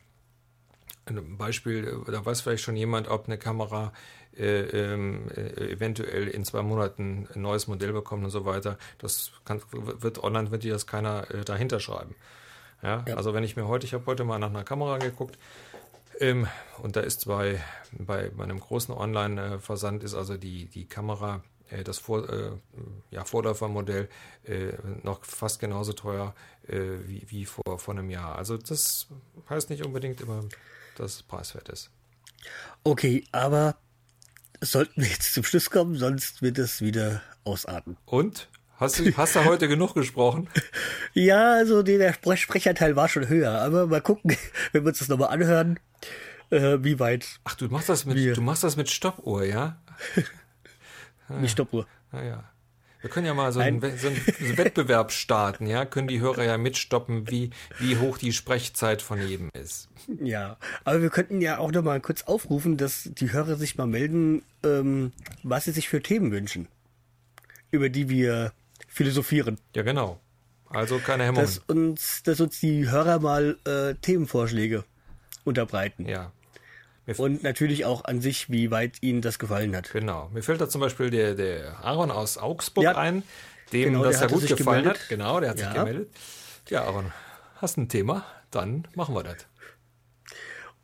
ein 1.05 1.37
Beispiel, 1.37 2.01
äh, 2.07 2.11
da 2.11 2.25
weiß 2.25 2.41
vielleicht 2.41 2.63
schon 2.63 2.77
jemand, 2.77 3.09
ob 3.09 3.25
eine 3.27 3.37
Kamera 3.37 3.91
äh, 4.37 4.61
ähm, 4.61 5.27
äh, 5.35 5.71
eventuell 5.71 6.29
in 6.29 6.45
zwei 6.45 6.61
Monaten 6.61 7.27
ein 7.35 7.41
neues 7.41 7.67
Modell 7.67 7.91
bekommt 7.91 8.23
und 8.23 8.29
so 8.29 8.45
weiter. 8.45 8.77
Das 8.99 9.31
kann, 9.43 9.61
wird 9.71 10.23
online 10.23 10.49
wird 10.51 10.63
dir 10.63 10.71
das 10.71 10.87
keiner 10.87 11.29
äh, 11.31 11.43
dahinter 11.43 11.81
schreiben. 11.81 12.15
Ja, 12.81 13.03
Ja. 13.05 13.15
also 13.17 13.33
wenn 13.33 13.43
ich 13.43 13.57
mir 13.57 13.67
heute, 13.67 13.85
ich 13.85 13.93
habe 13.93 14.05
heute 14.05 14.23
mal 14.23 14.39
nach 14.39 14.49
einer 14.49 14.63
Kamera 14.63 14.97
geguckt, 14.97 15.37
ähm, 16.21 16.47
und 16.81 16.95
da 16.95 17.01
ist 17.01 17.25
bei, 17.27 17.61
bei, 17.91 18.29
bei 18.29 18.43
einem 18.43 18.59
großen 18.59 18.93
Online-Versand 18.93 20.03
ist 20.03 20.13
also 20.13 20.37
die, 20.37 20.65
die 20.65 20.87
Kamera, 20.87 21.43
äh, 21.69 21.83
das 21.83 21.97
Vor, 21.99 22.29
äh, 22.29 22.51
ja, 23.11 23.25
Vorläufermodell, 23.25 24.09
äh, 24.45 24.73
noch 25.03 25.25
fast 25.25 25.59
genauso 25.59 25.93
teuer 25.93 26.33
äh, 26.67 26.79
wie, 27.05 27.25
wie 27.29 27.45
vor, 27.45 27.79
vor 27.79 27.93
einem 27.93 28.09
Jahr. 28.09 28.35
Also 28.37 28.57
das 28.57 29.07
heißt 29.49 29.69
nicht 29.69 29.85
unbedingt 29.85 30.21
immer, 30.21 30.45
dass 30.95 31.15
es 31.15 31.23
preiswert 31.23 31.69
ist. 31.69 31.89
Okay, 32.83 33.23
aber 33.31 33.75
sollten 34.61 35.01
wir 35.01 35.09
jetzt 35.09 35.33
zum 35.33 35.43
Schluss 35.43 35.69
kommen, 35.69 35.95
sonst 35.97 36.41
wird 36.41 36.57
es 36.57 36.81
wieder 36.81 37.21
ausarten. 37.43 37.97
Und? 38.05 38.47
Hast 38.77 38.97
du, 38.97 39.15
hast 39.15 39.35
du 39.35 39.45
heute 39.45 39.67
genug 39.67 39.93
gesprochen? 39.93 40.47
Ja, 41.13 41.51
also 41.55 41.83
der 41.83 41.97
der 41.97 42.15
Spre- 42.15 42.37
Sprecherteil 42.37 42.95
war 42.95 43.09
schon 43.09 43.27
höher, 43.27 43.51
aber 43.61 43.85
mal 43.85 44.01
gucken, 44.01 44.35
wenn 44.71 44.83
wir 44.83 44.89
uns 44.89 44.99
das 44.99 45.09
nochmal 45.09 45.27
anhören, 45.29 45.77
äh, 46.51 46.83
wie 46.83 46.99
weit 46.99 47.39
Ach, 47.43 47.55
du 47.55 47.67
machst 47.67 47.89
das 47.89 48.05
mit, 48.05 48.37
du 48.37 48.41
machst 48.41 48.63
das 48.63 48.75
mit 48.75 48.89
Stoppuhr, 48.89 49.43
ja? 49.43 49.81
die 51.41 51.49
Stoppuhr. 51.49 51.87
Naja. 52.11 52.43
Wir 52.99 53.09
können 53.09 53.25
ja 53.25 53.33
mal 53.33 53.51
so 53.51 53.59
einen, 53.59 53.81
so 53.97 54.09
einen 54.09 54.57
Wettbewerb 54.57 55.11
starten, 55.11 55.65
ja? 55.65 55.85
Können 55.85 56.07
die 56.07 56.19
Hörer 56.19 56.43
ja 56.43 56.57
mitstoppen, 56.57 57.29
wie, 57.31 57.49
wie 57.79 57.97
hoch 57.97 58.19
die 58.19 58.31
Sprechzeit 58.31 59.01
von 59.01 59.19
jedem 59.27 59.49
ist. 59.53 59.89
Ja, 60.21 60.57
aber 60.83 61.01
wir 61.01 61.09
könnten 61.09 61.41
ja 61.41 61.57
auch 61.57 61.71
nochmal 61.71 61.99
kurz 61.99 62.23
aufrufen, 62.23 62.77
dass 62.77 63.09
die 63.11 63.31
Hörer 63.31 63.55
sich 63.55 63.75
mal 63.75 63.87
melden, 63.87 64.43
ähm, 64.63 65.13
was 65.41 65.63
sie 65.63 65.71
sich 65.71 65.89
für 65.89 66.03
Themen 66.03 66.31
wünschen, 66.31 66.67
über 67.71 67.89
die 67.89 68.07
wir 68.07 68.53
philosophieren. 68.87 69.57
Ja, 69.75 69.81
genau. 69.81 70.19
Also 70.69 70.99
keine 70.99 71.23
Hemmungen. 71.23 71.45
Dass 71.45 71.57
uns, 71.57 72.23
dass 72.23 72.39
uns 72.39 72.59
die 72.59 72.89
Hörer 72.89 73.19
mal 73.19 73.57
äh, 73.65 73.95
Themenvorschläge 73.95 74.83
unterbreiten. 75.43 76.07
ja, 76.07 76.31
Und 77.17 77.43
natürlich 77.43 77.83
auch 77.85 78.05
an 78.05 78.21
sich, 78.21 78.49
wie 78.49 78.71
weit 78.71 78.97
ihnen 79.01 79.21
das 79.21 79.39
gefallen 79.39 79.75
hat. 79.75 79.91
genau. 79.91 80.29
Mir 80.33 80.43
fällt 80.43 80.61
da 80.61 80.69
zum 80.69 80.81
Beispiel 80.81 81.09
der, 81.09 81.33
der 81.35 81.83
Aaron 81.83 82.11
aus 82.11 82.37
Augsburg 82.37 82.83
Ja. 82.85 82.95
ein, 82.97 83.23
dem 83.73 83.91
Genau, 83.93 84.03
das 84.03 84.21
ja 84.21 84.27
gut 84.27 84.41
sich 84.41 84.55
gefallen 84.55 84.83
gemeldet. 84.83 85.01
hat. 85.03 85.09
Genau, 85.09 85.39
der 85.39 85.49
hat 85.49 85.57
sich 85.57 85.65
Ja. 85.67 85.73
gemeldet. 85.73 86.09
Ja, 86.69 86.83
Aaron, 86.83 87.11
hast 87.57 87.77
ein 87.77 87.89
Thema? 87.89 88.25
Dann 88.51 88.87
machen 88.95 89.15
wir 89.15 89.23
das. 89.23 89.37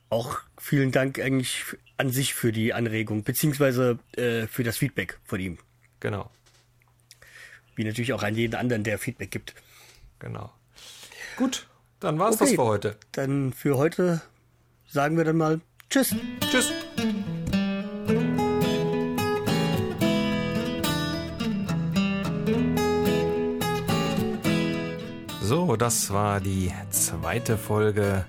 Auch 0.10 0.40
vielen 0.58 0.92
Dank 0.92 1.20
eigentlich 1.20 1.64
an 1.98 2.10
sich 2.12 2.34
für 2.34 2.52
die 2.52 2.74
Anregung, 2.74 3.24
beziehungsweise 3.24 4.00
äh, 4.16 4.48
für 4.48 4.64
das 4.64 4.78
Feedback 4.78 5.20
von 5.26 5.40
ihm. 5.40 5.58
Genau, 6.00 6.30
Wie 7.76 7.84
natürlich 7.84 8.14
auch 8.14 8.24
an 8.24 8.36
jeden 8.36 8.56
anderen, 8.56 8.84
der 8.84 8.98
Feedback 9.00 9.32
gibt. 9.32 9.54
genau. 10.20 10.52
Gut, 11.36 11.68
dann 12.00 12.18
war's 12.20 12.38
das 12.38 12.48
Okay. 12.50 12.56
für 12.56 12.64
heute. 12.66 12.98
Dann 13.12 13.54
für 13.54 13.78
heute 13.78 14.22
sagen 14.88 15.18
wir 15.18 15.24
dann 15.26 15.38
mal 15.38 15.62
Tschüss. 15.90 16.14
Tschüss. 16.52 16.74
So, 25.42 25.78
das 25.78 26.12
war 26.12 26.42
die 26.42 26.74
zweite 26.90 27.58
Folge 27.58 28.26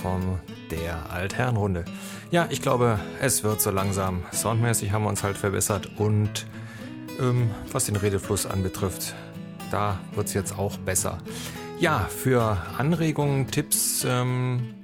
von 0.00 0.40
der 0.70 1.10
Altherrenrunde. 1.10 1.84
Ja, 2.30 2.46
ich 2.48 2.62
glaube, 2.62 2.98
es 3.20 3.44
wird 3.44 3.60
so 3.60 3.70
langsam. 3.70 4.22
Soundmäßig 4.32 4.90
haben 4.90 5.02
wir 5.02 5.10
uns 5.10 5.22
halt 5.22 5.36
verbessert 5.36 5.90
und 5.98 6.46
ähm, 7.20 7.50
was 7.70 7.84
den 7.84 7.96
Redefluss 7.96 8.46
anbetrifft, 8.46 9.14
da 9.70 10.00
wird 10.14 10.28
es 10.28 10.34
jetzt 10.34 10.58
auch 10.58 10.78
besser. 10.78 11.18
Ja, 11.80 12.08
für 12.08 12.56
Anregungen, 12.78 13.50
Tipps 13.50 14.06
ähm, 14.08 14.74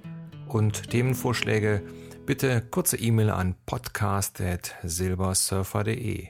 und 0.54 0.90
Themenvorschläge 0.90 1.82
bitte 2.26 2.60
kurze 2.62 2.96
E-Mail 2.96 3.30
an 3.30 3.56
podcast.silbersurfer.de. 3.66 6.28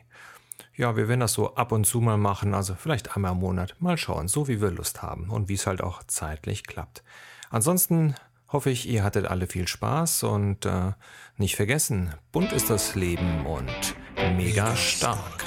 Ja, 0.74 0.96
wir 0.96 1.08
werden 1.08 1.20
das 1.20 1.34
so 1.34 1.54
ab 1.54 1.72
und 1.72 1.84
zu 1.84 2.00
mal 2.00 2.16
machen, 2.16 2.54
also 2.54 2.74
vielleicht 2.74 3.14
einmal 3.14 3.32
im 3.32 3.40
Monat. 3.40 3.76
Mal 3.80 3.98
schauen, 3.98 4.28
so 4.28 4.48
wie 4.48 4.62
wir 4.62 4.70
Lust 4.70 5.02
haben 5.02 5.28
und 5.28 5.50
wie 5.50 5.54
es 5.54 5.66
halt 5.66 5.82
auch 5.82 6.02
zeitlich 6.04 6.64
klappt. 6.64 7.02
Ansonsten 7.50 8.14
hoffe 8.48 8.70
ich, 8.70 8.88
ihr 8.88 9.04
hattet 9.04 9.26
alle 9.26 9.46
viel 9.46 9.68
Spaß 9.68 10.22
und 10.22 10.64
äh, 10.64 10.92
nicht 11.36 11.56
vergessen, 11.56 12.14
bunt 12.32 12.52
ist 12.52 12.70
das 12.70 12.94
Leben 12.94 13.44
und 13.44 13.94
mega 14.36 14.74
stark. 14.74 15.44